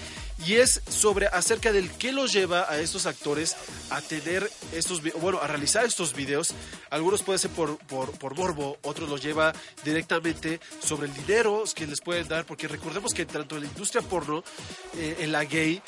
[0.46, 3.56] y es sobre acerca del qué los lleva a estos actores
[3.90, 6.54] a tener estos, bueno, a realizar estos videos.
[6.90, 9.54] Algunos pueden ser por, por, por morbo, otros los lleva
[9.84, 14.02] directamente sobre el dinero que les pueden dar, porque recordemos que tanto en la industria
[14.02, 14.44] porno,
[14.96, 15.82] eh, en la gay,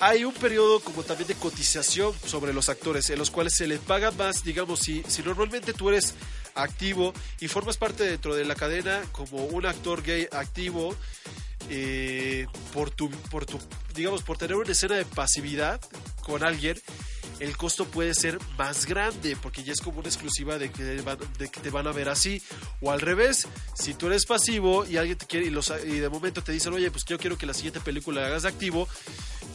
[0.00, 3.80] hay un periodo como también de cotización sobre los actores, en los cuales se les
[3.80, 6.14] paga más, digamos, si, si normalmente tú eres
[6.54, 10.94] activo y formas parte dentro de la cadena como un actor gay activo,
[11.70, 13.58] eh, por tu, por tu,
[13.94, 15.80] digamos, por tener una escena de pasividad
[16.22, 16.80] con alguien,
[17.40, 21.48] el costo puede ser más grande porque ya es como una exclusiva de que, de
[21.48, 22.42] que te van a ver así.
[22.80, 26.08] O al revés, si tú eres pasivo y alguien te quiere y, los, y de
[26.08, 28.88] momento te dicen, oye, pues yo quiero que la siguiente película la hagas de activo,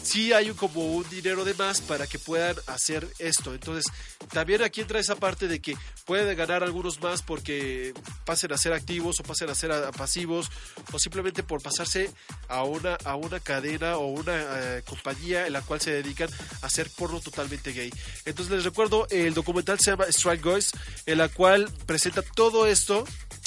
[0.04, 3.54] sí hay como un dinero de más para que puedan hacer esto.
[3.54, 3.92] Entonces,
[4.32, 7.94] también aquí entra esa parte de que pueden ganar algunos más porque
[8.26, 10.52] pasen a ser activos o pasen a ser a- pasivos
[10.92, 12.12] o simplemente por pasarse
[12.50, 16.30] a una, a una cadena o una eh, compañía en la cual se dedican
[16.62, 17.92] a hacer porno totalmente gay.
[18.26, 20.72] Entonces les recuerdo, el documental se llama Strike Guys,
[21.06, 23.06] en la cual presenta todo esto.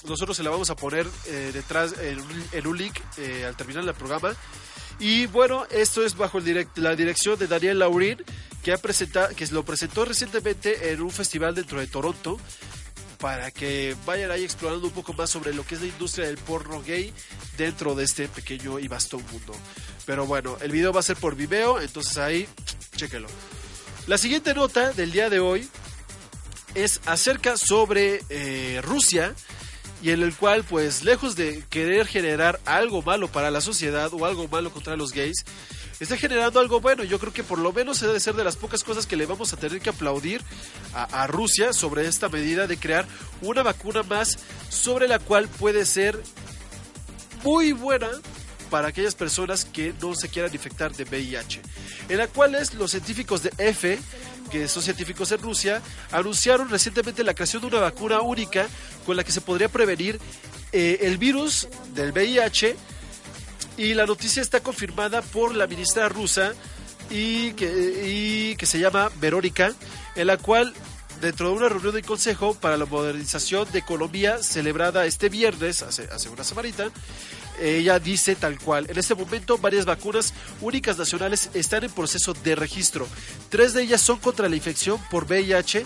[0.09, 3.85] Nosotros se la vamos a poner eh, detrás en un, en link eh, al terminar
[3.85, 4.35] el programa.
[4.99, 6.41] Y bueno, esto es bajo
[6.77, 8.23] la dirección de Daniel Laurín,
[8.63, 12.39] que, ha presenta- que lo presentó recientemente en un festival dentro de Toronto,
[13.19, 16.37] para que vayan ahí explorando un poco más sobre lo que es la industria del
[16.39, 17.13] porno gay
[17.57, 19.55] dentro de este pequeño y vasto mundo.
[20.05, 22.47] Pero bueno, el video va a ser por Vimeo, entonces ahí,
[22.97, 23.29] chéquelo.
[24.07, 25.69] La siguiente nota del día de hoy
[26.75, 29.35] es acerca sobre eh, Rusia
[30.07, 34.25] y en el cual pues lejos de querer generar algo malo para la sociedad o
[34.25, 35.45] algo malo contra los gays,
[35.99, 37.03] está generando algo bueno.
[37.03, 39.53] Yo creo que por lo menos debe ser de las pocas cosas que le vamos
[39.53, 40.43] a tener que aplaudir
[40.95, 43.05] a, a Rusia sobre esta medida de crear
[43.43, 44.39] una vacuna más
[44.69, 46.23] sobre la cual puede ser
[47.43, 48.09] muy buena
[48.71, 51.61] para aquellas personas que no se quieran infectar de VIH,
[52.09, 53.99] en la cual los científicos de EFE,
[54.51, 58.67] que son científicos en Rusia, anunciaron recientemente la creación de una vacuna única
[59.05, 60.19] con la que se podría prevenir
[60.73, 62.77] eh, el virus del VIH
[63.77, 66.55] y la noticia está confirmada por la ministra rusa
[67.11, 69.73] y que, y que se llama Verónica,
[70.15, 70.75] en la cual
[71.21, 76.09] dentro de una reunión del Consejo para la Modernización de Economía celebrada este viernes, hace,
[76.13, 76.91] hace una semanita,
[77.61, 82.55] ella dice tal cual, en este momento varias vacunas únicas nacionales están en proceso de
[82.55, 83.07] registro.
[83.49, 85.85] Tres de ellas son contra la infección por VIH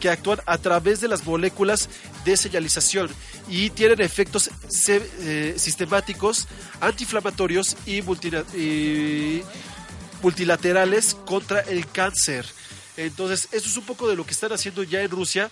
[0.00, 1.88] que actúan a través de las moléculas
[2.24, 3.08] de señalización
[3.48, 4.50] y tienen efectos
[4.88, 6.46] eh, sistemáticos,
[6.80, 8.02] antiinflamatorios y
[10.22, 12.44] multilaterales contra el cáncer.
[12.96, 15.50] Entonces, eso es un poco de lo que están haciendo ya en Rusia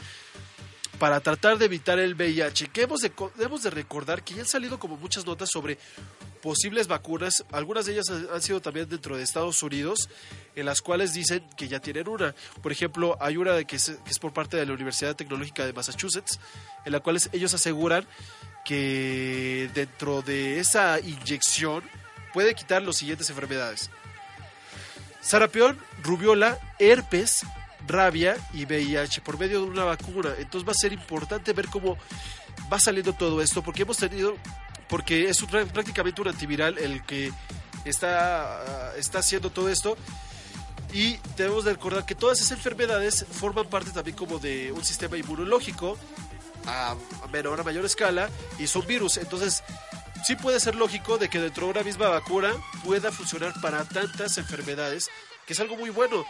[0.98, 2.68] para tratar de evitar el VIH.
[2.68, 5.78] Que hemos de, debemos de recordar que ya han salido como muchas notas sobre
[6.42, 7.44] posibles vacunas.
[7.52, 10.08] Algunas de ellas han sido también dentro de Estados Unidos,
[10.54, 12.34] en las cuales dicen que ya tienen una.
[12.62, 15.72] Por ejemplo, hay una que es, que es por parte de la Universidad Tecnológica de
[15.72, 16.38] Massachusetts,
[16.84, 18.06] en la cual ellos aseguran
[18.64, 21.82] que dentro de esa inyección
[22.32, 23.90] puede quitar las siguientes enfermedades.
[25.20, 27.46] Sarapión, rubiola, herpes,
[27.86, 30.30] rabia y VIH por medio de una vacuna.
[30.38, 31.96] Entonces va a ser importante ver cómo
[32.72, 34.36] va saliendo todo esto, porque hemos tenido,
[34.88, 37.32] porque es un- prácticamente un antiviral el que
[37.84, 39.96] está, está haciendo todo esto.
[40.92, 45.16] Y debemos de recordar que todas esas enfermedades forman parte también como de un sistema
[45.16, 45.96] inmunológico
[46.66, 46.94] a
[47.24, 48.28] a menor a mayor escala
[48.58, 49.16] y son virus.
[49.16, 49.64] Entonces,
[50.24, 52.52] sí puede ser lógico de que dentro de una misma vacuna
[52.84, 55.08] pueda funcionar para tantas enfermedades,
[55.46, 56.24] que es algo muy bueno.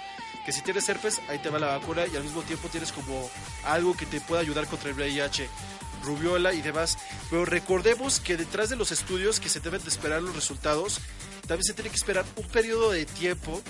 [0.44, 3.30] Que si tienes herpes, ahí te va la vacuna y al mismo tiempo tienes como
[3.64, 5.48] algo que te pueda ayudar contra el VIH,
[6.02, 6.98] rubiola y demás.
[7.30, 11.00] Pero recordemos que detrás de los estudios que se deben de esperar los resultados,
[11.46, 13.62] también se tiene que esperar un periodo de tiempo.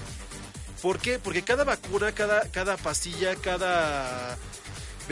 [0.80, 1.18] ¿Por qué?
[1.18, 4.36] Porque cada vacuna, cada, cada pastilla, cada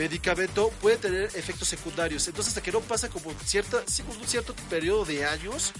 [0.01, 2.27] medicamento puede tener efectos secundarios.
[2.27, 3.77] Entonces, hasta que no pasa como cierta,
[4.19, 5.71] un cierto periodo de años,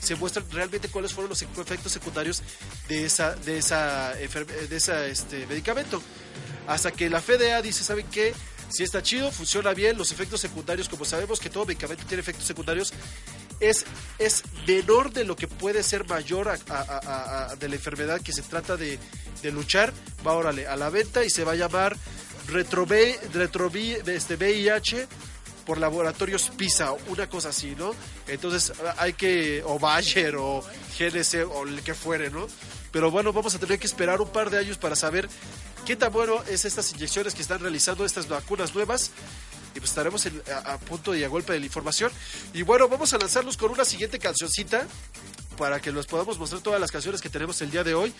[0.00, 2.42] se muestran realmente cuáles fueron los efectos secundarios
[2.88, 6.02] de esa, de esa, de esa este, medicamento.
[6.66, 8.32] Hasta que la FDA dice, ¿saben qué?
[8.68, 12.46] Si está chido, funciona bien, los efectos secundarios, como sabemos que todo medicamento tiene efectos
[12.46, 12.92] secundarios,
[13.58, 13.84] es,
[14.18, 18.32] es menor de lo que puede ser mayor a- a- a- de la enfermedad que
[18.32, 18.98] se trata de,
[19.42, 19.92] de luchar,
[20.26, 21.96] va órale, a la venta y se va a llamar
[22.52, 25.06] retrovi, retrovi, este VIH
[25.64, 27.94] por laboratorios PISA, una cosa así, ¿no?
[28.26, 30.64] Entonces hay que, o Bayer o
[30.98, 32.46] GNC o el que fuere, ¿no?
[32.92, 35.28] Pero bueno, vamos a tener que esperar un par de años para saber
[35.86, 39.10] qué tan bueno es estas inyecciones que están realizando estas vacunas nuevas.
[39.74, 40.26] Y pues estaremos
[40.64, 42.10] a, punto y a golpe de la información.
[42.52, 44.84] Y bueno, vamos a lanzarlos con una siguiente cancioncita
[45.56, 48.12] para que les podamos mostrar todas las canciones que tenemos el día de hoy.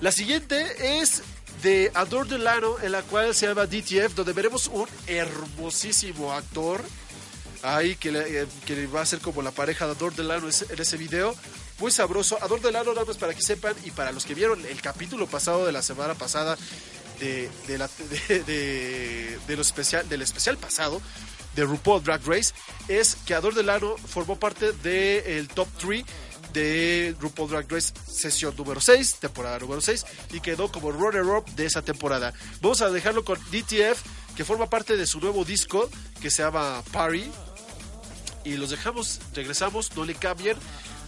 [0.00, 1.22] La siguiente es
[1.62, 6.82] de Adore Delano, en la cual se llama DTF, donde veremos un hermosísimo actor
[7.62, 10.80] ahí que, le- eh, que va a ser como la pareja de Adore Delano en
[10.80, 11.34] ese video.
[11.78, 12.38] Muy sabroso.
[12.42, 15.64] Adore Delano, nada más para que sepan, y para los que vieron el capítulo pasado
[15.66, 16.56] de la semana pasada
[17.18, 21.00] de, de de, lo especial, del especial pasado
[21.54, 22.52] de RuPaul Drag Race,
[22.88, 26.04] es que Adore Delano formó parte del top 3
[26.52, 31.66] de RuPaul Drag Race sesión número 6, temporada número 6, y quedó como runner-up de
[31.66, 32.32] esa temporada.
[32.60, 35.88] Vamos a dejarlo con DTF, que forma parte de su nuevo disco,
[36.20, 37.30] que se llama Party,
[38.44, 40.56] y los dejamos, regresamos, no le cambien,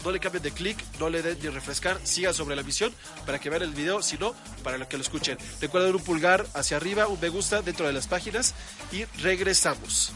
[0.05, 2.93] no le cambien de clic, no le den ni refrescar, sigan sobre la misión
[3.25, 5.39] para que vean el video, si no, para que lo escuchen.
[5.61, 8.55] Recuerden un pulgar hacia arriba, un me gusta dentro de las páginas
[8.91, 10.13] y regresamos.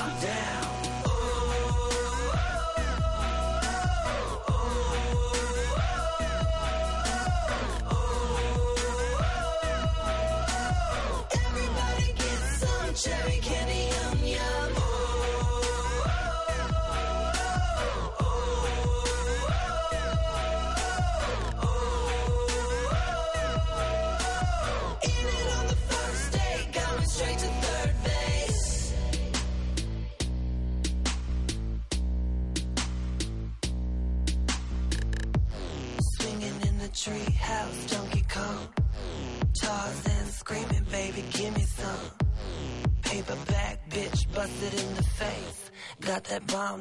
[0.00, 0.57] I'm down.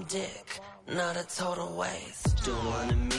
[0.03, 2.47] Dick, not a total waste.
[2.47, 3.16] Wanna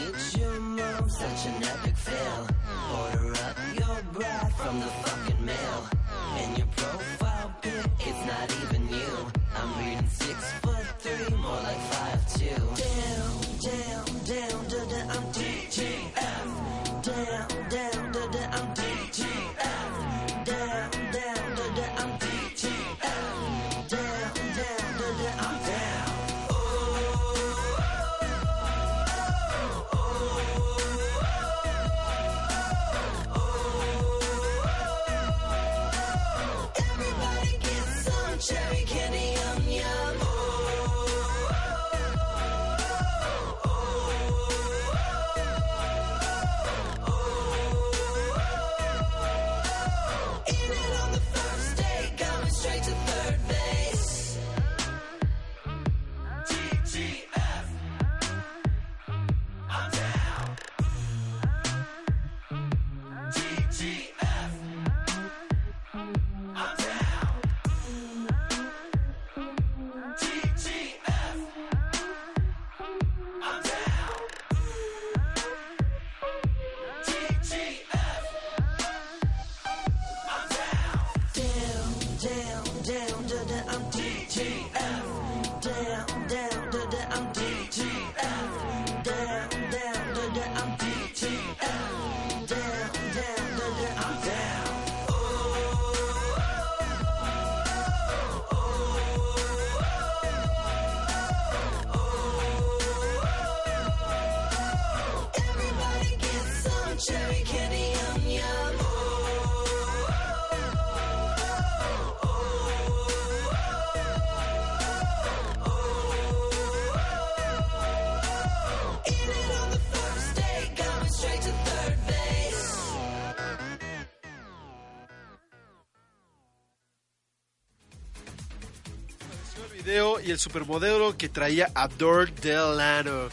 [130.38, 133.28] el supermodelo que traía a Dor Delano.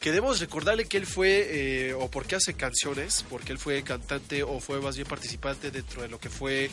[0.00, 1.46] Que debemos recordarle que él fue,
[1.90, 6.02] eh, o porque hace canciones, porque él fue cantante o fue más bien participante dentro
[6.02, 6.68] de lo que fue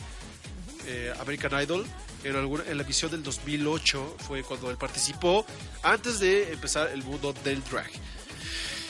[0.86, 1.86] eh, American Idol.
[2.24, 5.46] En, en la edición del 2008 fue cuando él participó
[5.84, 7.88] antes de empezar el mundo del drag.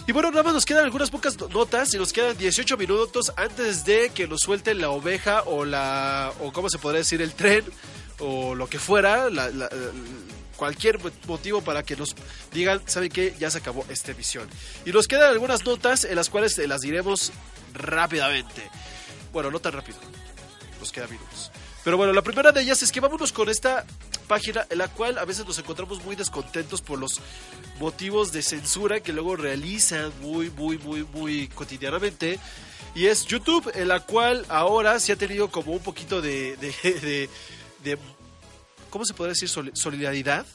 [0.06, 3.30] Y bueno, nada más nos quedan algunas pocas no- notas y nos quedan 18 minutos
[3.36, 7.34] antes de que nos suelten la oveja o la o cómo se podría decir el
[7.34, 7.62] tren
[8.20, 9.50] o lo que fuera, la-
[10.58, 12.14] cualquier motivo para que nos
[12.52, 13.34] digan, ¿saben qué?
[13.38, 14.46] Ya se acabó esta emisión.
[14.84, 17.32] Y nos quedan algunas notas en las cuales las diremos
[17.72, 18.68] rápidamente.
[19.32, 19.98] Bueno, no tan rápido.
[20.80, 21.50] Nos quedan minutos.
[21.84, 23.86] Pero bueno, la primera de ellas es que vámonos con esta
[24.26, 27.20] página en la cual a veces nos encontramos muy descontentos por los
[27.78, 32.38] motivos de censura que luego realizan muy, muy, muy, muy cotidianamente.
[32.94, 37.30] Y es YouTube, en la cual ahora se ha tenido como un poquito de, de-
[37.84, 37.98] de-
[38.90, 39.48] ¿cómo se podría decir?
[39.48, 40.46] Sol- Solidaridad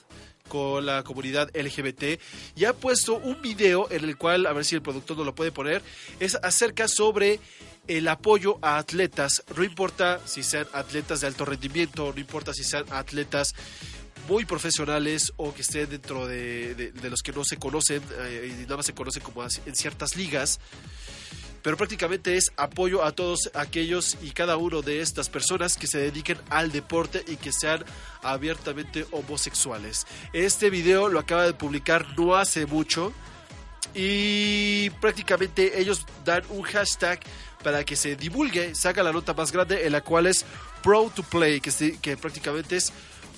[0.47, 2.19] con la comunidad LGBT
[2.55, 5.33] y ha puesto un video en el cual, a ver si el productor nos lo
[5.33, 5.81] puede poner,
[6.19, 7.39] es acerca sobre
[7.87, 12.63] el apoyo a atletas, no importa si sean atletas de alto rendimiento, no importa si
[12.63, 13.55] sean atletas
[14.27, 18.77] muy profesionales o que estén dentro de, los que no se conocen eh, y nada
[18.77, 20.59] más se conocen como en ciertas ligas
[21.63, 25.97] pero prácticamente es apoyo a todos aquellos y cada uno de estas personas que se
[25.97, 27.83] dediquen al deporte y que sean
[28.21, 30.05] abiertamente homosexuales.
[30.33, 33.13] Este video lo acaba de publicar no hace mucho
[33.95, 37.21] y prácticamente ellos dan un hashtag
[37.63, 40.45] para que se divulgue, se haga la nota más grande en la cual es
[40.83, 42.91] Proud to Play, que, que prácticamente es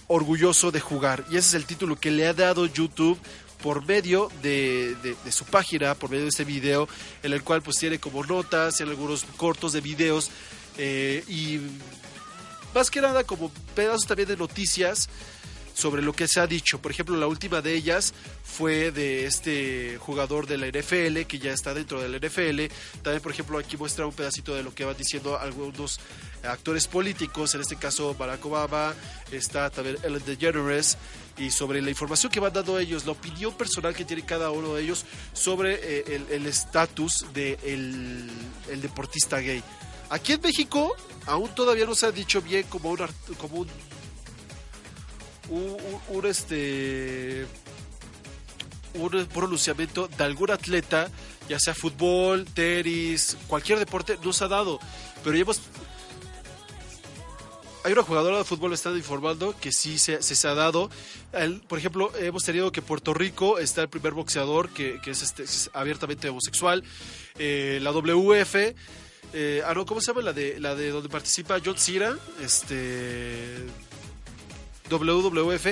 [0.08, 1.24] orgulloso de jugar.
[1.30, 3.20] Y ese es el título que le ha dado YouTube
[3.66, 6.88] por medio de, de- de su página, por medio de este video,
[7.24, 10.30] en el cual pues tiene como notas, tiene algunos cortos de videos
[10.78, 11.60] eh, y
[12.76, 15.10] más que nada como pedazos también de noticias
[15.74, 16.80] sobre lo que se ha dicho.
[16.80, 18.14] Por ejemplo, la última de ellas
[18.44, 22.72] fue de este jugador de la NFL que ya está dentro de la NFL.
[23.02, 26.00] También, por ejemplo, aquí muestra un pedacito de lo que van diciendo algunos
[26.44, 28.94] actores políticos, en este caso Barack Obama,
[29.32, 30.98] está también Ellen DeGeneres,
[31.38, 34.76] y sobre la información que van dando ellos, la opinión personal que tiene cada uno
[34.76, 37.74] de ellos sobre eh, el- estatus del de
[38.72, 39.62] el, deportista gay.
[40.10, 43.00] Aquí en México aún todavía no se ha dicho bien como un,
[43.38, 43.68] como un
[45.50, 45.62] un,
[46.10, 47.46] un- un, este
[48.96, 51.10] un pronunciamiento de algún atleta,
[51.50, 54.80] ya sea fútbol, tenis, cualquier deporte, no se ha dado.
[55.24, 55.60] Pero ya hemos.
[57.86, 60.90] Hay una jugadora de fútbol me están informando que sí se, se, ha dado.
[61.68, 65.44] Por ejemplo, hemos tenido que Puerto Rico está el primer boxeador que, que es, este,
[65.44, 66.84] es abiertamente homosexual.
[67.38, 68.56] Eh, la WF.
[69.34, 70.24] eh, ah, no, ¿cómo se llama?
[70.24, 72.18] La de, la de donde participa John Cena.
[72.42, 73.58] Este.
[74.90, 75.68] WWF,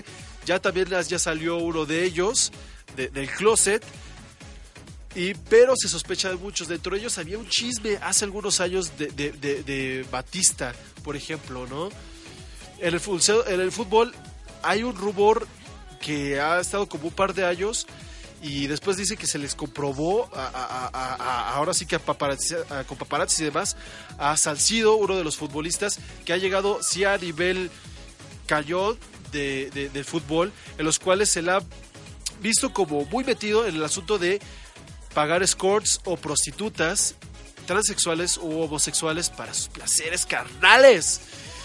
[0.45, 2.51] ya también ya salió uno de ellos
[2.95, 3.83] de- del closet.
[5.15, 6.67] Y, pero se sospecha de muchos.
[6.67, 9.31] Dentro de ellos había un chisme hace algunos años de, de-
[9.63, 11.89] de- Batista, por ejemplo, ¿no?
[12.79, 14.13] En el, fútbol, en el fútbol
[14.63, 15.47] hay un rumor
[16.01, 17.85] que ha estado como un par de años
[18.41, 23.45] y después dice que se les comprobó, ahora sí que paparazzi, a- con paparazzi y
[23.45, 23.77] demás,
[24.17, 27.69] a Salcido, uno de los futbolistas, que ha llegado sí a nivel
[28.47, 28.97] cañón
[29.31, 31.59] de, fútbol, en los cuales se le ha
[32.41, 34.41] visto como muy metido en el asunto de
[35.13, 37.15] pagar escorts o prostitutas
[37.65, 41.21] transexuales u homosexuales para sus placeres carnales.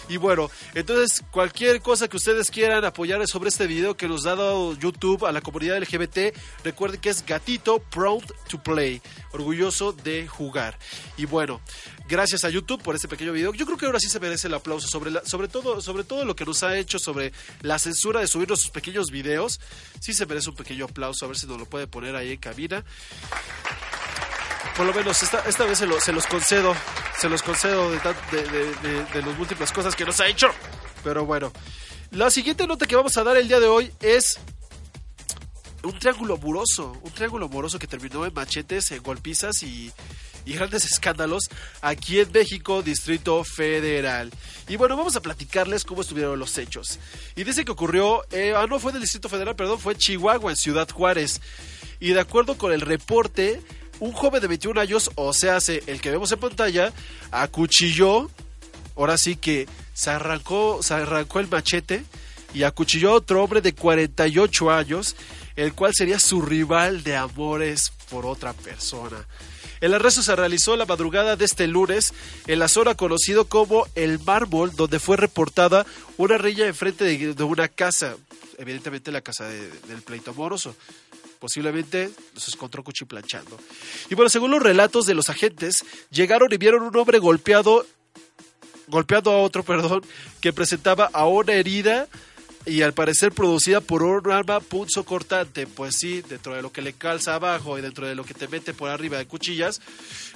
[0.08, 4.34] Y bueno, entonces cualquier cosa que ustedes quieran apoyar sobre este video que nos ha
[4.34, 6.34] dado YouTube a la comunidad LGBT,
[6.64, 9.02] recuerden que es gatito proud to play,
[9.32, 10.78] orgulloso de jugar.
[11.16, 11.60] Y bueno,
[12.08, 13.52] gracias a YouTube por este pequeño video.
[13.52, 16.34] Yo creo que ahora sí se merece el aplauso sobre sobre todo sobre todo lo
[16.34, 19.60] que nos ha hecho sobre la censura de subir sus pequeños videos.
[20.00, 22.38] Sí se merece un pequeño aplauso, a ver si nos lo puede poner ahí en
[22.38, 22.84] cabina.
[24.76, 26.74] Por lo menos esta, esta vez se, lo- se los concedo,
[27.18, 27.98] se los concedo de,
[28.30, 28.42] de,
[28.82, 30.48] de, de- las múltiples cosas que nos ha hecho.
[31.04, 31.52] Pero bueno,
[32.10, 34.38] la siguiente nota que vamos a dar el día de hoy es
[35.82, 39.92] un triángulo amoroso, un triángulo amoroso que terminó en machetes, en golpizas y,
[40.44, 41.44] y grandes escándalos
[41.82, 44.30] aquí en México, Distrito Federal.
[44.68, 46.98] Y bueno, vamos a platicarles cómo estuvieron los hechos.
[47.36, 50.56] Y dice que ocurrió, eh, ah, no fue del Distrito Federal, perdón, fue Chihuahua, en
[50.56, 51.40] Ciudad Juárez.
[52.00, 53.60] Y de acuerdo con el reporte,
[54.00, 56.92] un joven de 21 años, o sea, el que vemos en pantalla,
[57.30, 58.30] acuchilló,
[58.96, 62.04] ahora sí que se arrancó, se arrancó el machete
[62.54, 65.16] y acuchilló a otro hombre de 48 años,
[65.56, 69.26] el cual sería su rival de amores por otra persona.
[69.80, 72.12] El arresto se realizó la madrugada de este lunes
[72.48, 75.86] en la zona conocido como El Mármol, donde fue reportada
[76.16, 78.16] una riña enfrente de, de una casa.
[78.58, 80.74] evidentemente la casa de- del pleito amoroso.
[81.38, 83.58] Posiblemente los encontró cuchiplanchando.
[84.10, 87.86] Y bueno, según los relatos de los agentes, llegaron y vieron un hombre golpeado,
[88.88, 90.02] golpeando a otro, perdón,
[90.40, 92.08] que presentaba a una herida
[92.66, 95.66] y al parecer producida por un arma punzo cortante.
[95.66, 98.48] Pues sí, dentro de lo que le calza abajo y dentro de lo que te
[98.48, 99.80] mete por arriba de cuchillas,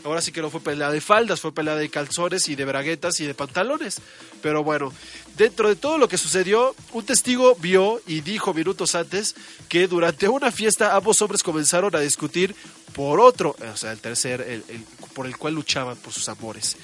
[0.04, 3.20] ahora sí que no fue pelea de faldas, fue pelea de calzones y de braguetas
[3.20, 4.00] y de pantalones.
[4.42, 4.92] Pero bueno,
[5.36, 9.34] dentro de todo lo que sucedió, un testigo vio y dijo minutos antes
[9.68, 12.54] que durante una fiesta ambos hombres comenzaron a discutir
[12.94, 14.84] por otro, o sea, el tercer, el- el-
[15.14, 16.76] por el cual luchaban por sus amores.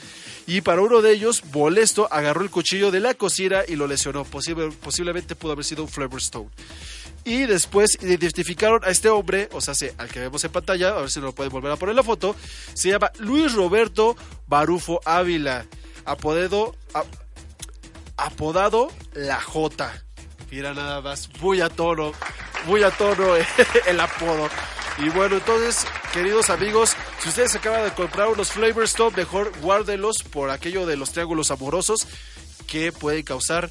[0.46, 4.24] Y para uno de ellos, molesto, agarró el cuchillo de la cocina y lo lesionó.
[4.24, 6.48] Posible- posiblemente pudo haber sido un Flavorstone.
[7.24, 11.00] Y después identificaron a este hombre, o sea, se- al que vemos en pantalla, a
[11.00, 12.34] ver si nos lo pueden volver a poner la foto.
[12.74, 14.16] Se llama Luis Roberto
[14.46, 15.66] Barufo Ávila,
[16.06, 16.74] apodado,
[18.16, 19.92] apodado La J.
[20.50, 21.68] Mira nada más, muy a
[22.66, 22.90] muy a
[23.86, 24.48] el apodo.
[24.98, 30.16] Y bueno, entonces, queridos amigos, si ustedes acaban de comprar unos Flavor Stone, mejor guárdenlos
[30.32, 32.06] por aquello de los triángulos amorosos
[32.66, 33.70] que pueden causar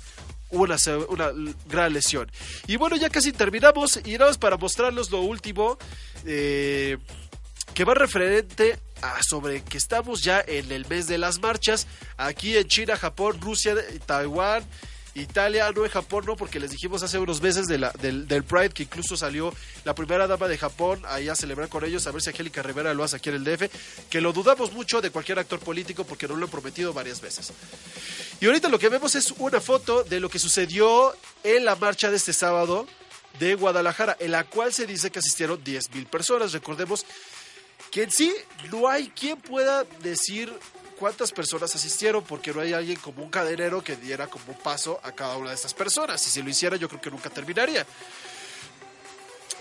[0.52, 0.78] una,
[1.10, 1.32] una
[1.68, 2.32] gran lesión.
[2.68, 5.78] Y bueno, ya casi terminamos y nada más para mostrarles lo último.
[6.26, 6.98] eh,
[7.74, 11.86] que va referente a sobre que estamos ya en el mes de las marchas
[12.18, 13.76] aquí en China, Japón, Rusia,
[14.08, 14.64] Taiwán,
[15.22, 17.88] Italia, no en Japón, no, porque les dijimos hace unos meses del,
[18.28, 19.54] del Pride que incluso salió
[19.86, 22.94] la primera dama de Japón ahí a celebrar con ellos, a ver si Angélica Rivera
[22.94, 23.70] lo hace aquí en el DF,
[24.10, 27.52] que lo dudamos mucho de cualquier actor político porque nos lo han prometido varias veces.
[28.40, 32.10] Y ahorita lo que vemos es una foto de lo que sucedió en la marcha
[32.10, 32.88] de este sábado
[33.40, 36.54] de Guadalajara, en la cual se dice que asistieron 10 mil personas.
[36.54, 37.06] Recordemos
[37.92, 38.34] que en sí
[38.72, 40.52] no hay quien pueda decir
[41.00, 45.12] cuántas personas asistieron porque no hay alguien como un cadenero que diera como paso a
[45.12, 46.26] cada una de estas personas.
[46.28, 47.86] Y si lo hiciera yo creo que nunca terminaría.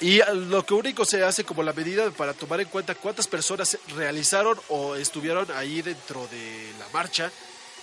[0.01, 3.78] Y lo que único se hace como la medida para tomar en cuenta cuántas personas
[3.97, 7.30] realizaron o estuvieron ahí dentro de la marcha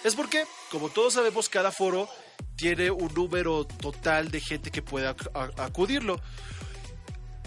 [0.03, 2.07] es porque, como todos sabemos, cada foro
[2.55, 6.19] tiene un número total de gente que puede ac- a- acudirlo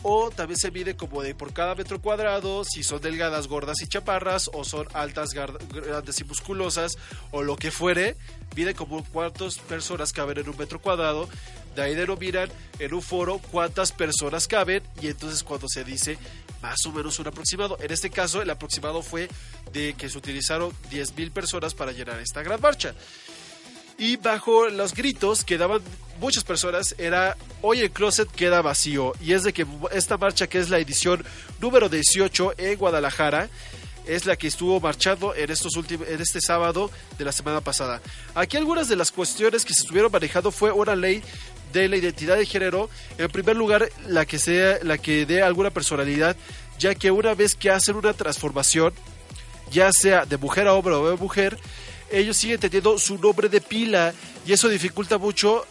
[0.09, 3.88] o también se mide como de por cada metro cuadrado, si son delgadas, gordas y
[3.88, 6.96] chaparras, o son altas, grandes y musculosas,
[7.32, 8.14] o lo que fuere,
[8.54, 11.28] mide como cuántas personas caben en un metro cuadrado,
[11.74, 12.48] de ahí denominan
[12.78, 16.18] en un foro cuántas personas caben, y entonces cuando se dice
[16.62, 19.28] más o menos un aproximado, en este caso el aproximado fue
[19.72, 22.94] de que se utilizaron 10.000 personas para llenar esta gran marcha
[23.99, 25.80] y bajo los gritos que daban
[26.20, 30.59] muchas personas era hoy el closet queda vacío y es de que esta marcha que
[30.59, 31.24] es la edición
[31.61, 33.49] número 18 en Guadalajara
[34.07, 38.01] es la que estuvo marchando en estos últimos en este sábado de la semana pasada.
[38.34, 41.22] Aquí algunas de las cuestiones que se estuvieron manejando fue una ley
[41.72, 42.88] de la identidad de género,
[43.18, 46.36] en primer lugar la que sea la que dé alguna personalidad,
[46.78, 48.94] ya que una vez que hacen una transformación
[49.70, 51.59] ya sea de mujer a hombre o de mujer,
[52.11, 54.14] ellos siguen teniendo su nombre de pila
[54.46, 55.66] y eso dificulta mucho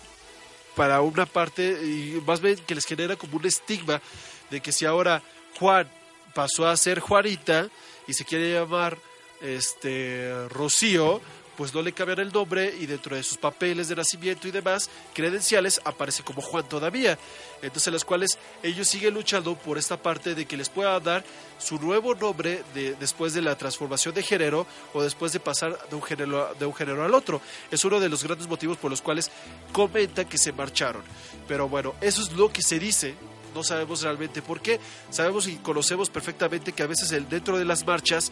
[0.75, 4.01] para una parte y más bien que les genera como un estigma
[4.49, 5.21] de que si ahora
[5.59, 5.89] Juan
[6.33, 7.69] pasó a ser Juanita
[8.07, 8.97] y se quiere llamar
[9.41, 11.21] este Rocío,
[11.57, 14.89] pues no le cambian el nombre y dentro de sus papeles de nacimiento y demás
[15.13, 17.17] credenciales aparece como Juan todavía.
[17.61, 21.23] Entonces las cuales ellos siguen luchando por esta parte de que les pueda dar
[21.57, 25.95] su nuevo nombre de, después de la transformación de género o después de pasar de
[25.95, 27.41] un género, de un género al otro.
[27.71, 29.31] Es uno de los grandes motivos por los cuales
[29.71, 31.03] comentan que se marcharon.
[31.47, 33.15] Pero bueno, eso es lo que se dice.
[33.53, 34.79] No sabemos realmente por qué.
[35.09, 38.31] Sabemos y conocemos perfectamente que a veces dentro de las marchas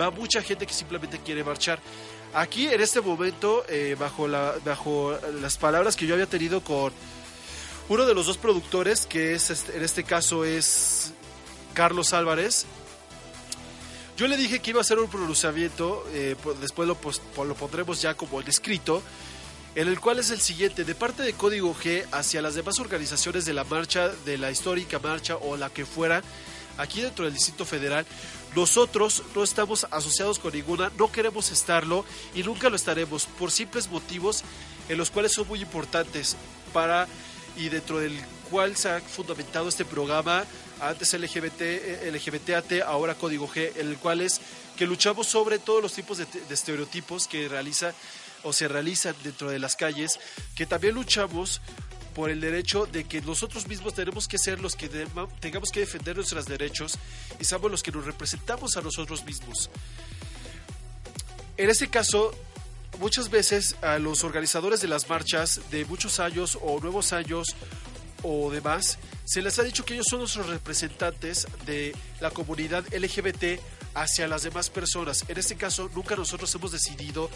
[0.00, 1.80] va mucha gente que simplemente quiere marchar.
[2.32, 6.92] Aquí en este momento, eh, bajo, la, bajo las palabras que yo había tenido con
[7.88, 11.12] uno de los dos productores, que es este- en este caso es
[11.74, 12.66] Carlos Álvarez,
[14.16, 17.54] yo le dije que iba a hacer un pronunciamiento, eh, po- después lo, po- lo
[17.54, 19.02] pondremos ya como en escrito,
[19.74, 23.44] en el cual es el siguiente, de parte de Código G hacia las demás organizaciones
[23.44, 26.22] de la marcha, de la histórica marcha o la que fuera,
[26.78, 28.04] aquí dentro del Distrito Federal,
[28.54, 33.88] nosotros no estamos asociados con ninguna, no queremos estarlo y nunca lo estaremos por simples
[33.88, 34.42] motivos
[34.88, 36.36] en los cuales son muy importantes
[36.72, 37.06] para
[37.56, 38.18] y dentro del
[38.50, 40.44] cual se ha fundamentado este programa,
[40.80, 44.40] antes LGBT, eh, LGBTAT, ahora Código G, en el cual es
[44.76, 47.94] que luchamos sobre todos los tipos de, estereotipos que realiza
[48.42, 50.18] o se realizan dentro de las calles,
[50.54, 51.60] que también luchamos
[52.20, 54.90] por el derecho de que nosotros mismos tenemos que ser los que
[55.40, 56.98] tengamos que defender nuestros derechos
[57.40, 59.70] y somos los que nos representamos a nosotros mismos.
[61.56, 62.34] En este caso,
[62.98, 67.56] muchas veces a los organizadores de las marchas de muchos años o nuevos años
[68.22, 73.58] o demás, se les ha dicho que ellos son los representantes de la comunidad LGBT
[73.94, 75.24] hacia las demás personas.
[75.26, 77.30] En este caso, nunca nosotros hemos decidido,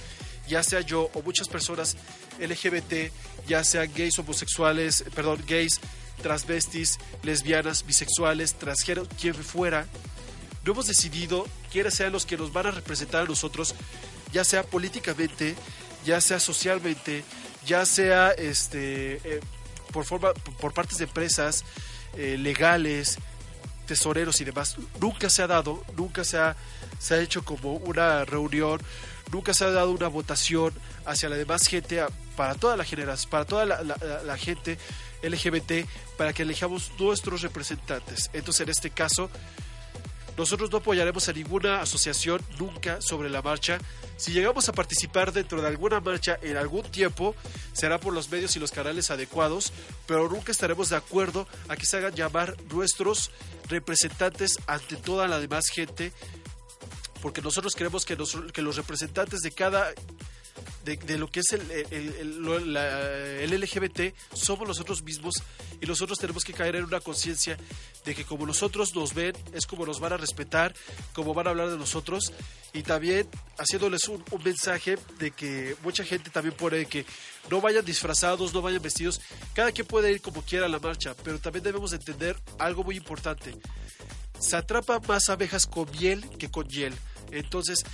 [0.48, 1.96] ya sea yo o muchas personas
[2.38, 3.12] LGBT,
[3.46, 5.80] ya sean gays, homosexuales, perdón, gays,
[6.22, 9.86] transvestis, lesbianas, bisexuales, transgéneros, quien fuera,
[10.64, 13.74] no hemos decidido quiénes sean los que nos van a representar a nosotros,
[14.32, 15.54] ya sea políticamente,
[16.04, 17.22] ya sea socialmente,
[17.66, 19.40] ya sea este eh,
[19.92, 21.64] por forma por partes de empresas
[22.16, 23.18] eh, legales,
[23.86, 24.76] tesoreros y demás.
[25.00, 26.56] Nunca se ha dado, nunca se ha,
[26.98, 28.80] se ha hecho como una reunión,
[29.32, 30.72] nunca se ha dado una votación
[31.04, 32.04] hacia la demás gente,
[32.36, 34.78] para toda la generación, para toda la gente
[35.22, 38.30] LGBT, para que elijamos nuestros representantes.
[38.32, 39.30] Entonces, en este caso,
[40.36, 43.78] nosotros no apoyaremos a ninguna asociación nunca sobre la marcha.
[44.16, 47.36] Si llegamos a participar dentro de alguna marcha en algún tiempo,
[47.72, 49.72] será por los medios y los canales adecuados,
[50.06, 53.30] pero nunca estaremos de acuerdo a que se hagan llamar nuestros
[53.68, 56.12] representantes ante toda la demás gente,
[57.24, 59.90] porque nosotros creemos que, nos- que los representantes de cada
[60.84, 65.34] de, de lo que es el, el- el- la- el LGBT somos nosotros mismos
[65.80, 67.56] y nosotros tenemos que caer en una conciencia
[68.04, 70.74] de que como nosotros nos ven es como nos van a respetar,
[71.14, 72.30] como van a hablar de nosotros
[72.74, 77.06] y también haciéndoles un, un mensaje de que mucha gente también pone que
[77.50, 79.22] no vayan disfrazados, no vayan vestidos,
[79.54, 82.96] cada quien puede ir como quiera a la marcha, pero también debemos entender algo muy
[82.98, 83.56] importante.
[84.38, 86.92] Se atrapan más abejas con miel que con hiel.
[87.34, 87.84] Entonces,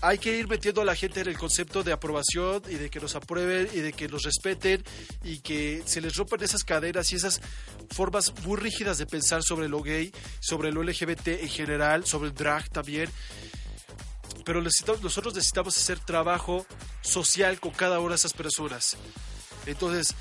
[0.00, 3.00] hay que ir metiendo a la gente en el concepto de aprobación y de que
[3.00, 4.84] nos aprueben y de que nos respeten
[5.24, 7.40] y que se les rompan esas cadenas y esas
[7.90, 12.34] formas muy rígidas de pensar sobre lo gay, sobre lo LGBT en general, sobre el
[12.34, 13.10] drag también.
[14.44, 16.64] Pero nosotros necesitamos hacer trabajo
[17.02, 18.96] social con cada una de esas personas.
[19.66, 20.14] Entonces,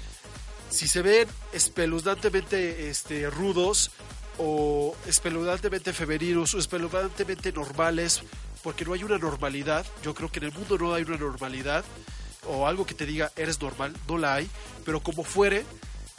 [0.69, 3.91] si se ven espeluznantemente este, rudos
[4.38, 8.22] o espeluznantemente femeninos o espeluznantemente normales,
[8.64, 11.84] porque no hay una normalidad, yo creo que en el mundo no hay una normalidad
[12.48, 14.50] o algo que te diga eres normal, no la hay,
[14.86, 15.66] pero como fuere,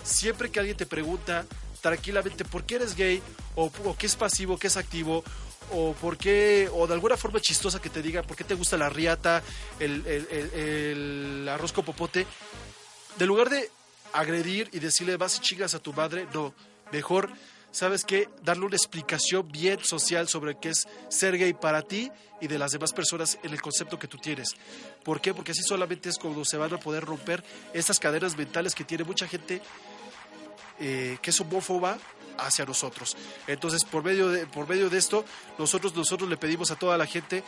[0.03, 1.47] siempre que alguien te pregunta
[1.81, 3.23] tranquilamente por qué eres gay
[3.55, 5.25] o, o qué es pasivo, qué es activo
[5.73, 8.77] o por qué, o de alguna forma chistosa que te diga por qué te gusta
[8.77, 9.43] la riata,
[9.79, 12.27] el, arroz con popote,
[13.19, 13.71] de lugar de
[14.13, 16.55] agredir y decirle vas y chingas a tu madre, no,
[16.93, 17.31] mejor,
[17.71, 18.29] ¿sabes qué?
[18.43, 22.11] Darle una explicación bien social sobre qué es ser gay para ti
[22.41, 24.55] y de las demás personas en el concepto que tú tienes.
[25.03, 25.35] ¿Por qué?
[25.35, 27.43] Porque así solamente es como se van a poder romper
[27.73, 29.61] estas cadenas mentales que tiene mucha gente
[30.81, 31.99] eh, que es homófoba
[32.39, 33.17] hacia nosotros.
[33.47, 35.25] Entonces, por medio de, por medio de esto,
[35.59, 37.43] nosotros, nosotros le pedimos a toda la gente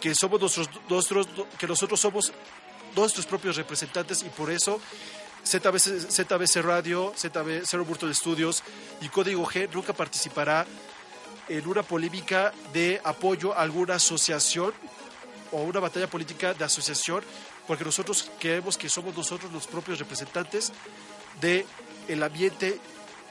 [0.00, 2.32] que somos nuestros, nuestros, que nosotros somos
[2.96, 4.80] nuestros propios representantes y por eso
[5.44, 8.62] ZBC, ZBC Radio, ZB, Zero Burton Studios
[9.00, 10.66] y Código G nunca participará
[11.48, 14.72] en una polémica de apoyo a alguna asociación
[15.52, 17.22] o una batalla política de asociación,
[17.66, 20.72] porque nosotros creemos que somos nosotros los propios representantes
[21.40, 21.66] de
[22.08, 22.80] el ambiente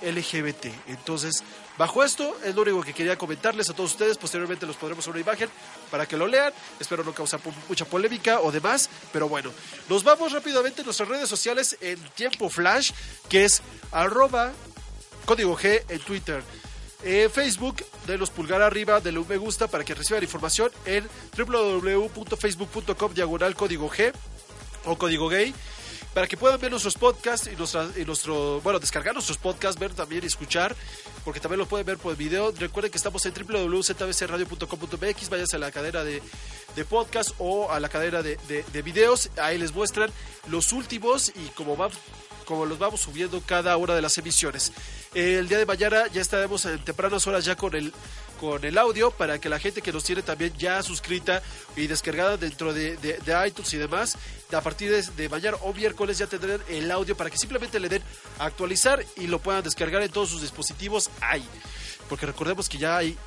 [0.02, 0.68] LGBT.
[0.88, 1.44] Entonces,
[1.78, 4.18] bajo esto es lo único que quería comentarles a todos ustedes.
[4.18, 5.50] Posteriormente los pondremos una imagen
[5.90, 6.54] para que lo lean.
[6.80, 8.90] Espero no causar mucha polémica o demás.
[9.12, 9.52] Pero bueno,
[9.90, 12.92] nos vamos rápidamente a nuestras redes sociales en tiempo flash,
[13.30, 13.62] que es
[13.92, 14.52] arroba
[15.26, 16.44] código G en Twitter.
[17.04, 21.06] En Facebook, denos pulgar arriba, denle un me gusta para que reciban información en
[21.38, 24.14] www.facebook.com diagonal código G
[24.86, 25.54] o código gay
[26.14, 29.94] para que puedan ver nuestros podcasts y, nuestra, y nuestro, bueno, descargar nuestros podcasts, ver
[29.94, 30.76] también y escuchar,
[31.24, 32.52] porque también lo pueden ver por video.
[32.52, 36.22] Recuerden que estamos en www.zbcradio.com.mx, váyanse a la cadena de,
[36.76, 40.12] de podcast o a la cadena de, de, de videos, ahí les muestran
[40.48, 41.98] los últimos y como vamos
[42.44, 44.74] como los vamos subiendo cada una de las emisiones.
[45.14, 47.94] El día de mañana ya estaremos en tempranas horas ya con el
[48.44, 51.42] con el audio para que la gente que nos tiene también ya suscrita
[51.78, 52.98] y descargada dentro de,
[53.48, 54.18] iTunes y demás,
[54.52, 58.02] a partir de, mañana o miércoles ya tendrán el audio para que simplemente le den
[58.40, 61.48] actualizar y lo puedan descargar en todos sus dispositivos ahí.
[62.10, 63.18] Porque recordemos que ya hay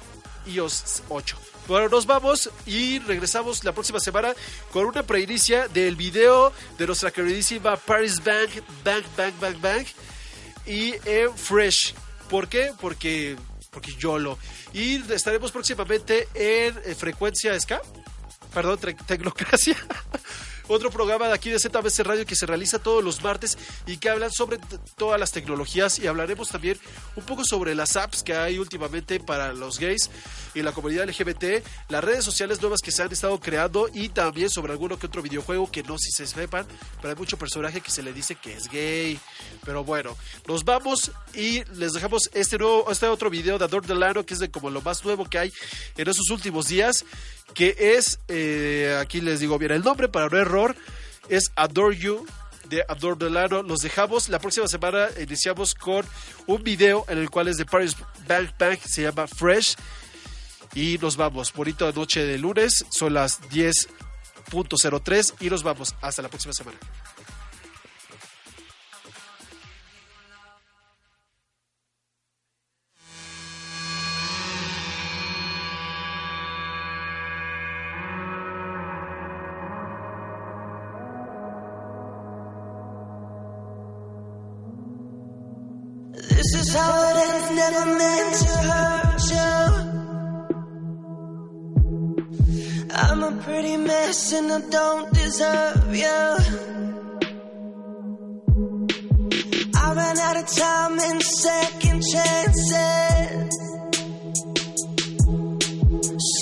[0.48, 1.38] iOS 8.
[1.66, 4.34] Bueno, nos vamos y regresamos la próxima semana
[4.70, 8.50] con una preinicia del video de nuestra queridísima Paris Bank,
[8.84, 9.86] Bank, Bank, Bank, Bank
[10.66, 11.94] y en Fresh.
[12.28, 12.74] ¿Por qué?
[12.78, 13.36] Porque,
[13.76, 14.38] porque YOLO.
[14.72, 17.82] Y estaremos próximamente en, eh, Frecuencia Ska,
[18.54, 19.76] perdón, Tecnocracia.
[20.68, 24.08] otro programa de aquí de ZBC Radio que se realiza todos los martes y que
[24.08, 24.58] hablan sobre
[24.96, 26.78] todas las tecnologías y hablaremos también
[27.14, 30.10] un poco sobre las apps que hay últimamente para los gays
[30.54, 34.50] y la comunidad LGBT, las redes sociales nuevas que se han estado creando y también
[34.50, 37.90] sobre alguno que otro videojuego que no si se sepan, pero hay mucho personaje que
[37.90, 39.18] se le dice que es gay.
[39.64, 44.24] Pero bueno, nos vamos y les dejamos este nuevo, este otro video de Adore Delano,
[44.24, 45.52] que es de como lo más nuevo que hay
[45.96, 47.04] en esos últimos días,
[47.54, 50.76] que es, eh, aquí les digo bien el nombre para no error,
[51.28, 52.26] es Adore You
[52.68, 53.62] de Adore Delano.
[53.62, 54.28] Los dejamos.
[54.28, 56.04] La próxima semana iniciamos con
[56.46, 57.96] un video en el cual es de Paris
[58.28, 59.76] Bang Bang, se llama Fresh.
[60.74, 61.52] Y nos vamos.
[61.52, 62.84] Bonita noche de lunes.
[62.90, 65.94] Son las 10.03 y nos vamos.
[66.00, 66.78] Hasta la próxima semana.
[86.16, 89.96] This is how it ends, never meant to hurt you.
[92.94, 96.36] I'm a pretty mess and I don't deserve you.
[99.74, 103.52] I ran out of time and second chances.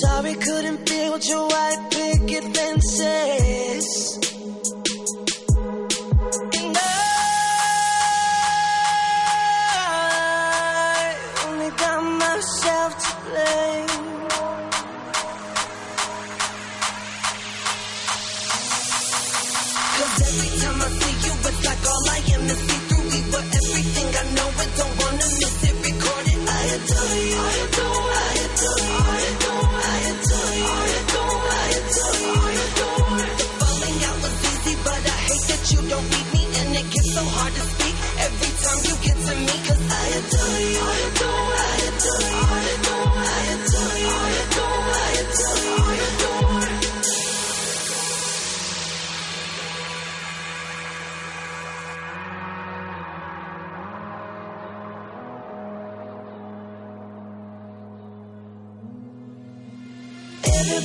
[0.02, 4.33] Sorry, couldn't build your white picket fences.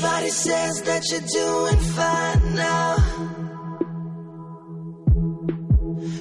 [0.02, 2.96] Everybody says that you're doing fine now.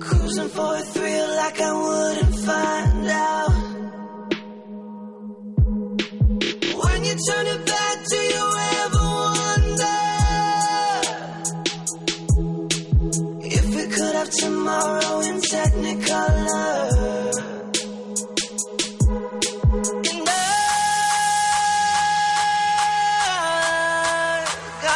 [0.01, 1.88] Cruising for a thrill like I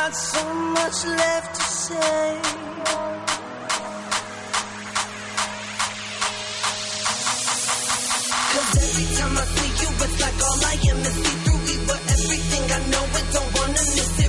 [0.02, 2.40] I got so much left to say.
[8.52, 11.74] Cause every time I see you, it's like all I am is see through me.
[11.86, 14.21] But everything I know, I don't wanna miss it.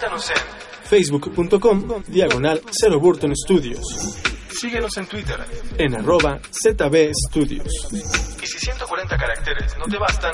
[0.00, 0.36] Contáctanos en
[0.88, 3.82] facebook.com diagonal 0 Burton Studios,
[4.48, 5.36] Síguenos en Twitter.
[5.76, 7.88] en arroba ZB Studios.
[7.92, 10.32] Y si 140 caracteres no te bastan,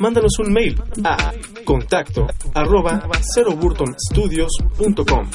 [0.00, 1.32] Mándanos un mail a
[1.64, 5.30] contacto arroba 0burtonstudios.com.